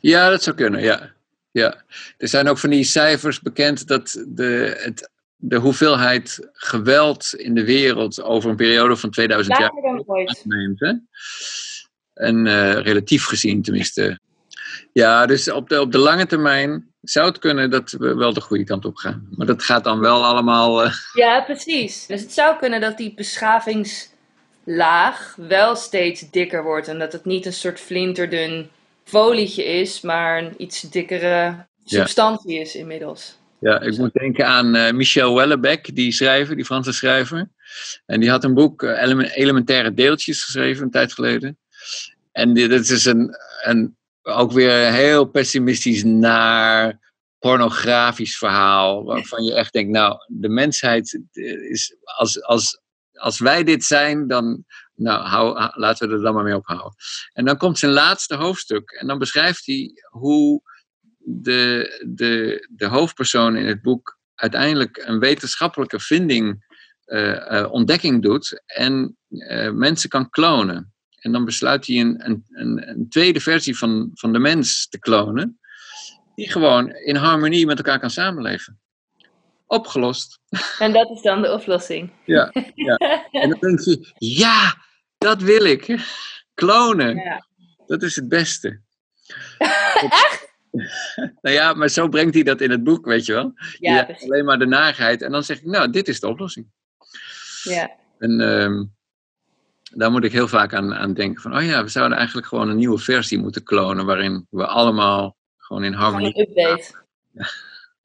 Ja, 0.00 0.28
dat 0.30 0.42
zou 0.42 0.56
kunnen, 0.56 0.82
ja. 0.82 1.12
ja. 1.50 1.82
Er 2.18 2.28
zijn 2.28 2.48
ook 2.48 2.58
van 2.58 2.70
die 2.70 2.84
cijfers 2.84 3.40
bekend 3.40 3.86
dat 3.86 4.24
de, 4.28 4.76
het, 4.78 5.10
de 5.36 5.56
hoeveelheid 5.56 6.48
geweld 6.52 7.34
in 7.34 7.54
de 7.54 7.64
wereld 7.64 8.22
over 8.22 8.50
een 8.50 8.56
periode 8.56 8.96
van 8.96 9.10
2000 9.10 9.58
jaar 9.58 9.70
Lager 9.74 9.82
dan 9.82 10.02
ooit. 10.06 10.40
neemt. 10.44 10.80
Hè? 10.80 10.92
En 12.14 12.46
eh, 12.46 12.72
relatief 12.72 13.24
gezien 13.24 13.62
tenminste. 13.62 14.18
Ja, 14.92 15.26
dus 15.26 15.50
op 15.50 15.68
de, 15.68 15.80
op 15.80 15.92
de 15.92 15.98
lange 15.98 16.26
termijn 16.26 16.92
zou 17.00 17.26
het 17.26 17.38
kunnen 17.38 17.70
dat 17.70 17.90
we 17.90 18.14
wel 18.14 18.32
de 18.32 18.40
goede 18.40 18.64
kant 18.64 18.84
op 18.84 18.96
gaan. 18.96 19.28
Maar 19.30 19.46
dat 19.46 19.62
gaat 19.62 19.84
dan 19.84 20.00
wel 20.00 20.24
allemaal. 20.24 20.84
eh, 20.84 20.92
Ja, 21.12 21.40
precies. 21.42 22.06
Dus 22.06 22.20
het 22.20 22.32
zou 22.32 22.58
kunnen 22.58 22.80
dat 22.80 22.96
die 22.96 23.14
beschavingslaag 24.64 25.34
wel 25.36 25.76
steeds 25.76 26.30
dikker 26.30 26.62
wordt. 26.62 26.88
En 26.88 26.98
dat 26.98 27.12
het 27.12 27.24
niet 27.24 27.46
een 27.46 27.52
soort 27.52 27.80
flinterdun 27.80 28.68
folietje 29.04 29.64
is, 29.64 30.00
maar 30.00 30.38
een 30.38 30.54
iets 30.56 30.80
dikkere 30.80 31.66
substantie 31.84 32.60
is 32.60 32.74
inmiddels. 32.74 33.38
Ja, 33.58 33.80
ik 33.80 33.96
moet 33.98 34.12
denken 34.12 34.46
aan 34.46 34.74
eh, 34.74 34.92
Michel 34.92 35.30
Houellebecq, 35.30 35.92
die 35.92 36.12
schrijver, 36.12 36.56
die 36.56 36.64
Franse 36.64 36.92
schrijver. 36.92 37.48
En 38.06 38.20
die 38.20 38.30
had 38.30 38.44
een 38.44 38.54
boek, 38.54 38.82
eh, 38.82 39.02
Eleme- 39.02 39.34
Elementaire 39.34 39.94
Deeltjes, 39.94 40.44
geschreven 40.44 40.84
een 40.84 40.90
tijd 40.90 41.12
geleden. 41.12 41.58
En 42.32 42.54
dit, 42.54 42.70
dit 42.70 42.90
is 42.90 43.04
een, 43.04 43.36
een, 43.62 43.96
ook 44.22 44.52
weer 44.52 44.86
een 44.86 44.92
heel 44.92 45.24
pessimistisch 45.24 46.04
naar 46.04 46.98
pornografisch 47.38 48.38
verhaal. 48.38 49.04
Waarvan 49.04 49.44
je 49.44 49.54
echt 49.54 49.72
denkt, 49.72 49.90
nou, 49.90 50.16
de 50.28 50.48
mensheid 50.48 51.20
eh, 51.32 51.70
is, 51.70 51.96
als, 52.04 52.42
als, 52.42 52.80
als 53.14 53.38
wij 53.38 53.64
dit 53.64 53.84
zijn, 53.84 54.28
dan, 54.28 54.64
nou, 54.94 55.26
hou, 55.26 55.70
laten 55.74 56.08
we 56.08 56.14
er 56.14 56.22
dan 56.22 56.34
maar 56.34 56.44
mee 56.44 56.56
ophouden. 56.56 56.94
En 57.32 57.44
dan 57.44 57.56
komt 57.56 57.78
zijn 57.78 57.92
laatste 57.92 58.34
hoofdstuk 58.34 58.90
en 58.90 59.06
dan 59.06 59.18
beschrijft 59.18 59.66
hij 59.66 59.92
hoe 60.10 60.62
de, 61.18 62.04
de, 62.08 62.66
de 62.70 62.86
hoofdpersoon 62.86 63.56
in 63.56 63.66
het 63.66 63.82
boek 63.82 64.18
uiteindelijk 64.34 65.02
een 65.04 65.18
wetenschappelijke 65.18 66.00
vinding, 66.00 66.64
eh, 67.04 67.58
eh, 67.58 67.72
ontdekking 67.72 68.22
doet 68.22 68.62
en 68.66 69.16
eh, 69.28 69.70
mensen 69.70 70.08
kan 70.08 70.30
klonen. 70.30 70.92
En 71.14 71.32
dan 71.32 71.44
besluit 71.44 71.86
hij 71.86 72.00
een, 72.00 72.24
een, 72.24 72.44
een, 72.48 72.88
een 72.88 73.08
tweede 73.08 73.40
versie 73.40 73.78
van, 73.78 74.10
van 74.14 74.32
de 74.32 74.38
mens 74.38 74.88
te 74.88 74.98
klonen, 74.98 75.58
die 76.34 76.50
gewoon 76.50 76.90
in 76.90 77.16
harmonie 77.16 77.66
met 77.66 77.76
elkaar 77.76 77.98
kan 77.98 78.10
samenleven. 78.10 78.80
Opgelost. 79.74 80.40
En 80.78 80.92
dat 80.92 81.10
is 81.10 81.22
dan 81.22 81.42
de 81.42 81.52
oplossing. 81.52 82.10
Ja, 82.24 82.52
ja. 82.74 82.96
En 83.30 83.50
dan 83.50 83.58
denk 83.60 83.80
je, 83.80 84.12
ja, 84.18 84.74
dat 85.18 85.42
wil 85.42 85.64
ik. 85.64 85.98
Klonen, 86.54 87.16
Ja. 87.16 87.46
dat 87.86 88.02
is 88.02 88.16
het 88.16 88.28
beste. 88.28 88.80
nou 91.42 91.54
ja, 91.56 91.74
maar 91.74 91.88
zo 91.88 92.08
brengt 92.08 92.34
hij 92.34 92.42
dat 92.42 92.60
in 92.60 92.70
het 92.70 92.84
boek, 92.84 93.06
weet 93.06 93.26
je 93.26 93.32
wel. 93.32 93.52
Ja, 93.78 94.06
Je 94.08 94.24
alleen 94.24 94.44
maar 94.44 94.58
de 94.58 94.66
narigheid. 94.66 95.22
En 95.22 95.32
dan 95.32 95.44
zeg 95.44 95.58
ik, 95.58 95.64
nou, 95.64 95.90
dit 95.90 96.08
is 96.08 96.20
de 96.20 96.28
oplossing. 96.28 96.66
Ja. 97.62 97.90
En 98.18 98.40
ehm, 98.40 98.84
daar 99.82 100.10
moet 100.10 100.24
ik 100.24 100.32
heel 100.32 100.48
vaak 100.48 100.74
aan, 100.74 100.94
aan 100.94 101.14
denken. 101.14 101.42
Van, 101.42 101.56
oh 101.56 101.64
ja, 101.64 101.82
we 101.82 101.88
zouden 101.88 102.16
eigenlijk 102.18 102.46
gewoon 102.46 102.68
een 102.68 102.76
nieuwe 102.76 102.98
versie 102.98 103.38
moeten 103.38 103.62
klonen. 103.62 104.06
Waarin 104.06 104.46
we 104.50 104.66
allemaal 104.66 105.36
gewoon 105.56 105.84
in 105.84 105.92
Gewoon 105.92 106.12
harmonie... 106.12 106.38
een 106.38 106.48
update. 106.48 106.94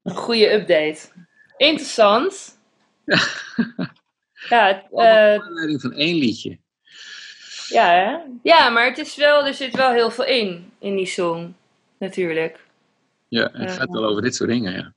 Een 0.02 0.14
goede 0.14 0.52
update. 0.52 1.28
Interessant. 1.68 2.58
Ja, 4.48 4.66
het, 4.66 4.90
Naar 4.90 5.34
eh, 5.68 5.78
van 5.80 5.92
één 5.92 6.16
liedje. 6.16 6.58
ja, 7.68 7.86
hè? 7.90 8.16
ja, 8.42 8.68
maar 8.68 8.84
het 8.86 8.98
is 8.98 9.16
wel, 9.16 9.46
er 9.46 9.54
zit 9.54 9.76
wel 9.76 9.92
heel 9.92 10.10
veel 10.10 10.24
in, 10.24 10.72
in 10.78 10.96
die 10.96 11.06
song. 11.06 11.54
Natuurlijk. 11.98 12.60
Ja, 13.28 13.42
het 13.52 13.68
Ja. 13.70 13.74
gaat 13.74 13.90
wel 13.90 14.04
over 14.04 14.22
dit 14.22 14.34
soort 14.34 14.50
dingen, 14.50 14.72
ja. 14.72 14.92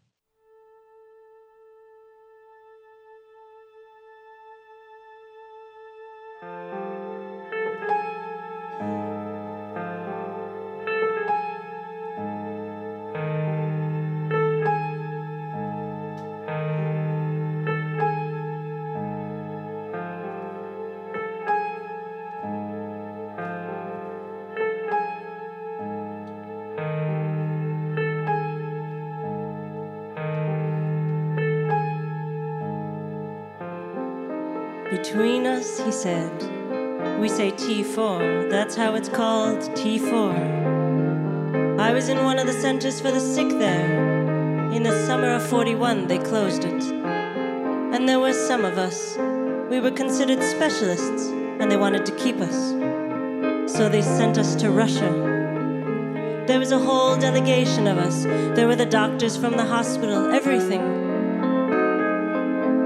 It's 39.04 39.12
called, 39.14 39.60
T4. 39.76 41.78
I 41.78 41.92
was 41.92 42.08
in 42.08 42.24
one 42.24 42.40
of 42.40 42.48
the 42.48 42.54
centers 42.54 43.02
for 43.02 43.12
the 43.12 43.20
sick 43.20 43.50
there. 43.50 43.86
In 44.72 44.84
the 44.84 45.06
summer 45.06 45.34
of 45.34 45.46
41, 45.46 46.08
they 46.08 46.20
closed 46.20 46.64
it. 46.64 46.82
And 47.94 48.08
there 48.08 48.22
were 48.22 48.32
some 48.32 48.64
of 48.64 48.78
us. 48.78 49.18
We 49.70 49.82
were 49.82 49.92
considered 49.92 50.42
specialists, 50.42 51.28
and 51.60 51.70
they 51.70 51.76
wanted 51.76 52.06
to 52.06 52.16
keep 52.16 52.38
us. 52.38 52.70
So 53.70 53.90
they 53.90 54.02
sent 54.02 54.38
us 54.38 54.56
to 54.56 54.72
Russia. 54.72 55.12
There 56.48 56.60
was 56.60 56.72
a 56.72 56.80
whole 56.80 57.18
delegation 57.18 57.88
of 57.88 57.98
us. 57.98 58.24
There 58.56 58.68
were 58.68 58.78
the 58.78 58.86
doctors 58.86 59.36
from 59.36 59.58
the 59.58 59.66
hospital, 59.66 60.32
everything. 60.32 60.82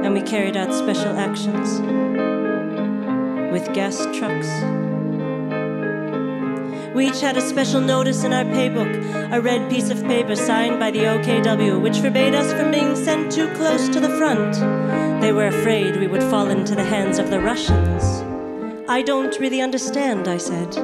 And 0.03 0.15
we 0.15 0.23
carried 0.23 0.57
out 0.57 0.73
special 0.73 1.15
actions 1.15 1.79
with 3.51 3.71
gas 3.75 4.03
trucks. 4.17 4.86
We 6.97 7.09
each 7.09 7.21
had 7.21 7.37
a 7.37 7.41
special 7.41 7.79
notice 7.79 8.23
in 8.23 8.33
our 8.33 8.43
paybook, 8.43 9.31
a 9.31 9.39
red 9.39 9.69
piece 9.69 9.91
of 9.91 10.03
paper 10.05 10.35
signed 10.35 10.79
by 10.79 10.89
the 10.89 11.01
OKW, 11.01 11.79
which 11.79 11.99
forbade 11.99 12.33
us 12.33 12.51
from 12.53 12.71
being 12.71 12.95
sent 12.95 13.31
too 13.31 13.53
close 13.53 13.87
to 13.89 13.99
the 13.99 14.17
front. 14.17 14.55
They 15.21 15.31
were 15.31 15.45
afraid 15.45 15.97
we 15.97 16.07
would 16.07 16.23
fall 16.23 16.49
into 16.49 16.73
the 16.73 16.83
hands 16.83 17.19
of 17.19 17.29
the 17.29 17.39
Russians. 17.39 18.03
I 18.89 19.03
don't 19.03 19.39
really 19.39 19.61
understand, 19.61 20.27
I 20.27 20.37
said. 20.37 20.75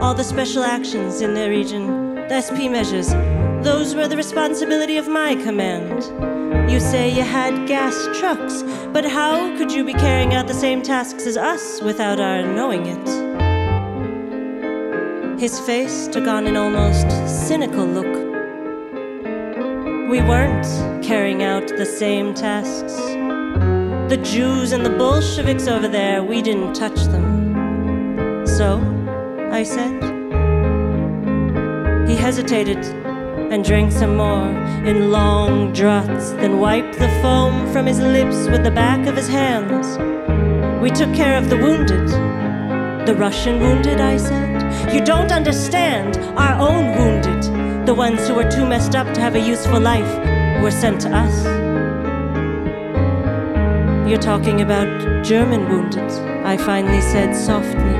All 0.00 0.14
the 0.14 0.24
special 0.24 0.62
actions 0.62 1.20
in 1.20 1.34
their 1.34 1.50
region, 1.50 2.14
the 2.14 2.40
SP 2.40 2.72
measures, 2.72 3.10
those 3.62 3.94
were 3.94 4.08
the 4.08 4.16
responsibility 4.16 4.96
of 4.96 5.08
my 5.08 5.34
command. 5.34 6.70
You 6.72 6.80
say 6.80 7.10
you 7.10 7.22
had 7.22 7.68
gas 7.68 7.94
trucks, 8.18 8.62
but 8.94 9.04
how 9.04 9.54
could 9.58 9.70
you 9.70 9.84
be 9.84 9.92
carrying 9.92 10.32
out 10.32 10.48
the 10.48 10.54
same 10.54 10.80
tasks 10.80 11.26
as 11.26 11.36
us 11.36 11.82
without 11.82 12.18
our 12.18 12.40
knowing 12.46 12.86
it? 12.86 13.29
His 15.40 15.58
face 15.58 16.06
took 16.06 16.26
on 16.26 16.46
an 16.46 16.54
almost 16.54 17.08
cynical 17.26 17.86
look. 17.86 18.14
We 20.10 20.20
weren't 20.20 20.66
carrying 21.02 21.42
out 21.42 21.66
the 21.66 21.86
same 21.86 22.34
tasks. 22.34 22.94
The 24.10 24.20
Jews 24.22 24.72
and 24.72 24.84
the 24.84 24.90
Bolsheviks 24.90 25.66
over 25.66 25.88
there, 25.88 26.22
we 26.22 26.42
didn't 26.42 26.74
touch 26.74 27.04
them. 27.04 28.46
So, 28.46 28.82
I 29.50 29.62
said. 29.62 30.02
He 32.06 32.16
hesitated 32.16 32.84
and 33.50 33.64
drank 33.64 33.92
some 33.92 34.18
more 34.18 34.50
in 34.84 35.10
long 35.10 35.72
draughts, 35.72 36.32
then 36.32 36.60
wiped 36.60 36.98
the 36.98 37.08
foam 37.22 37.66
from 37.72 37.86
his 37.86 37.98
lips 37.98 38.46
with 38.50 38.62
the 38.62 38.70
back 38.70 39.06
of 39.06 39.16
his 39.16 39.28
hands. 39.28 39.96
We 40.82 40.90
took 40.90 41.14
care 41.14 41.38
of 41.38 41.48
the 41.48 41.56
wounded. 41.56 42.08
The 43.06 43.14
Russian 43.16 43.58
wounded, 43.58 44.02
I 44.02 44.18
said. 44.18 44.49
You 44.94 45.00
don't 45.00 45.32
understand. 45.32 46.16
Our 46.36 46.58
own 46.60 46.96
wounded. 46.96 47.86
The 47.86 47.94
ones 47.94 48.26
who 48.28 48.34
were 48.34 48.50
too 48.50 48.66
messed 48.66 48.94
up 48.94 49.12
to 49.14 49.20
have 49.20 49.34
a 49.34 49.40
useful 49.40 49.80
life 49.80 50.12
were 50.62 50.70
sent 50.70 51.00
to 51.02 51.10
us. 51.14 51.44
You're 54.08 54.18
talking 54.18 54.60
about 54.60 55.24
German 55.24 55.68
wounded, 55.68 56.10
I 56.44 56.56
finally 56.56 57.00
said 57.00 57.34
softly. 57.34 57.94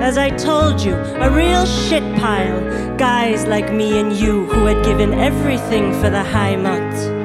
As 0.00 0.18
I 0.18 0.30
told 0.30 0.80
you, 0.80 0.94
a 0.94 1.30
real 1.30 1.64
shit 1.64 2.02
pile. 2.20 2.60
Guys 2.96 3.46
like 3.46 3.72
me 3.72 3.98
and 3.98 4.12
you 4.12 4.44
who 4.46 4.66
had 4.66 4.84
given 4.84 5.14
everything 5.14 5.92
for 5.94 6.10
the 6.10 6.22
Heimat. 6.22 7.17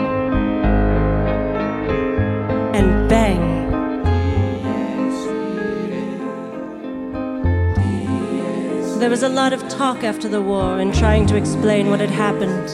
There 9.04 9.10
was 9.10 9.24
a 9.24 9.28
lot 9.28 9.51
of 9.51 9.68
talk 9.68 10.01
after 10.06 10.30
the 10.30 10.41
war 10.41 10.80
and 10.80 10.95
trying 10.95 11.26
to 11.26 11.36
explain 11.36 11.89
what 11.89 11.99
had 11.99 12.10
happened. 12.10 12.70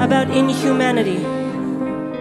About 0.00 0.30
inhumanity. 0.30 1.18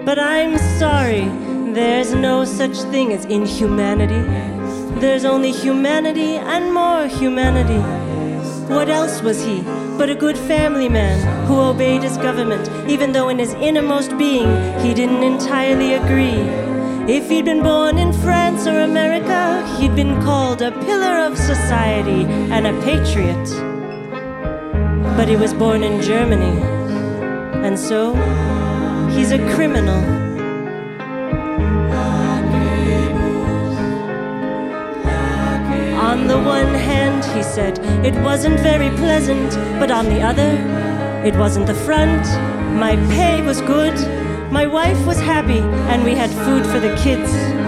But 0.04 0.20
I'm 0.20 0.58
sorry, 0.78 1.30
there's 1.72 2.14
no 2.14 2.44
such 2.44 2.76
thing 2.92 3.14
as 3.14 3.24
inhumanity. 3.24 4.20
There's 5.00 5.24
only 5.24 5.54
humanity 5.54 6.36
and 6.36 6.74
more 6.74 7.08
humanity. 7.08 7.80
What 8.68 8.90
else 8.90 9.22
was 9.22 9.42
he 9.42 9.62
but 9.98 10.10
a 10.10 10.16
good 10.16 10.38
family 10.38 10.90
man 10.90 11.48
who 11.48 11.58
obeyed 11.58 12.04
his 12.04 12.18
government, 12.18 12.70
even 12.90 13.14
though 13.14 13.30
in 13.30 13.40
his 13.40 13.54
innermost 13.54 14.18
being 14.18 14.50
he 14.82 14.94
didn't 14.94 15.24
entirely 15.24 15.94
agree? 15.94 16.69
If 17.12 17.28
he'd 17.28 17.46
been 17.46 17.64
born 17.64 17.98
in 17.98 18.14
France 18.14 18.68
or 18.68 18.82
America, 18.82 19.66
he'd 19.80 19.96
been 19.96 20.22
called 20.22 20.62
a 20.62 20.72
pillar 20.72 21.26
of 21.26 21.40
society 21.40 22.26
and 22.54 22.68
a 22.68 22.74
patriot. 22.84 23.50
but 25.18 25.28
he 25.28 25.36
was 25.36 25.56
born 25.56 25.84
in 25.84 26.04
Germany, 26.04 26.62
and 27.66 27.80
so 27.80 28.14
he's 29.10 29.32
a 29.32 29.40
criminal. 29.56 30.02
On 36.10 36.28
the 36.28 36.38
one 36.38 36.74
hand, 36.76 37.26
he 37.36 37.42
said, 37.42 37.80
it 38.06 38.14
wasn't 38.24 38.60
very 38.60 38.92
pleasant, 38.98 39.50
but 39.80 39.90
on 39.90 40.06
the 40.06 40.22
other, 40.22 40.52
it 41.26 41.36
wasn't 41.36 41.66
the 41.66 41.74
front. 41.74 42.24
My 42.86 42.96
pay 43.10 43.42
was 43.42 43.62
good, 43.62 43.98
my 44.52 44.66
wife 44.66 45.06
was 45.06 45.20
happy, 45.20 45.60
and 45.60 46.04
we 46.04 46.16
had 46.16 46.30
food 46.30 46.66
for 46.66 46.80
the 46.80 46.96
kids. 47.04 47.59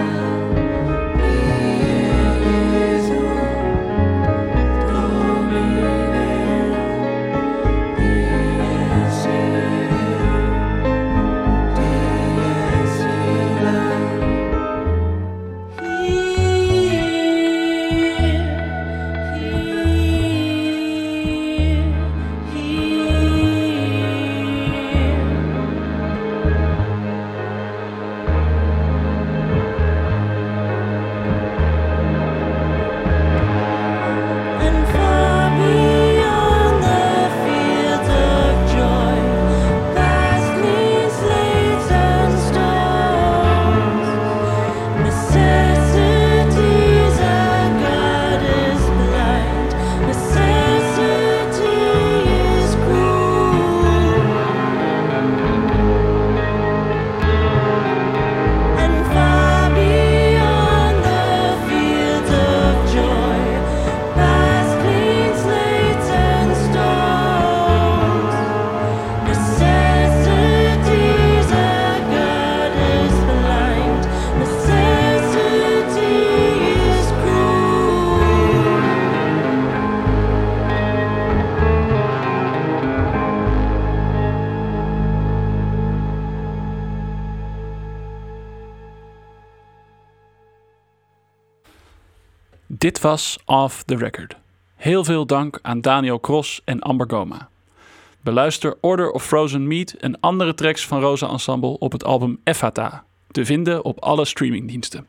Was 93.02 93.38
Off 93.44 93.82
the 93.82 93.96
Record. 93.96 94.36
Heel 94.76 95.04
veel 95.04 95.26
dank 95.26 95.58
aan 95.62 95.80
Daniel 95.80 96.20
Cross 96.20 96.60
en 96.64 96.80
Amber 96.80 97.10
Goma. 97.10 97.48
Beluister 98.20 98.76
Order 98.80 99.10
of 99.10 99.24
Frozen 99.24 99.66
Meat 99.66 99.90
en 99.92 100.20
andere 100.20 100.54
tracks 100.54 100.86
van 100.86 101.00
Rosa 101.00 101.28
Ensemble 101.28 101.78
op 101.78 101.92
het 101.92 102.04
album 102.04 102.40
Effata, 102.44 103.04
te 103.30 103.44
vinden 103.44 103.84
op 103.84 104.00
alle 104.00 104.24
streamingdiensten. 104.24 105.06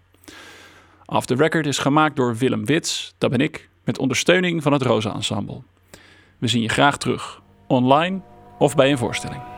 Off 1.06 1.26
the 1.26 1.36
Record 1.36 1.66
is 1.66 1.78
gemaakt 1.78 2.16
door 2.16 2.36
Willem 2.36 2.66
Wits, 2.66 3.14
dat 3.18 3.30
ben 3.30 3.42
ik, 3.42 3.70
met 3.84 3.98
ondersteuning 3.98 4.64
van 4.64 4.74
het 4.74 4.82
Rosa 4.82 5.14
Ensemble. 5.14 5.62
We 6.38 6.48
zien 6.48 6.62
je 6.62 6.70
graag 6.70 6.98
terug, 6.98 7.42
online 7.68 8.22
of 8.60 8.76
bij 8.76 8.92
een 8.92 8.98
voorstelling. 8.98 9.53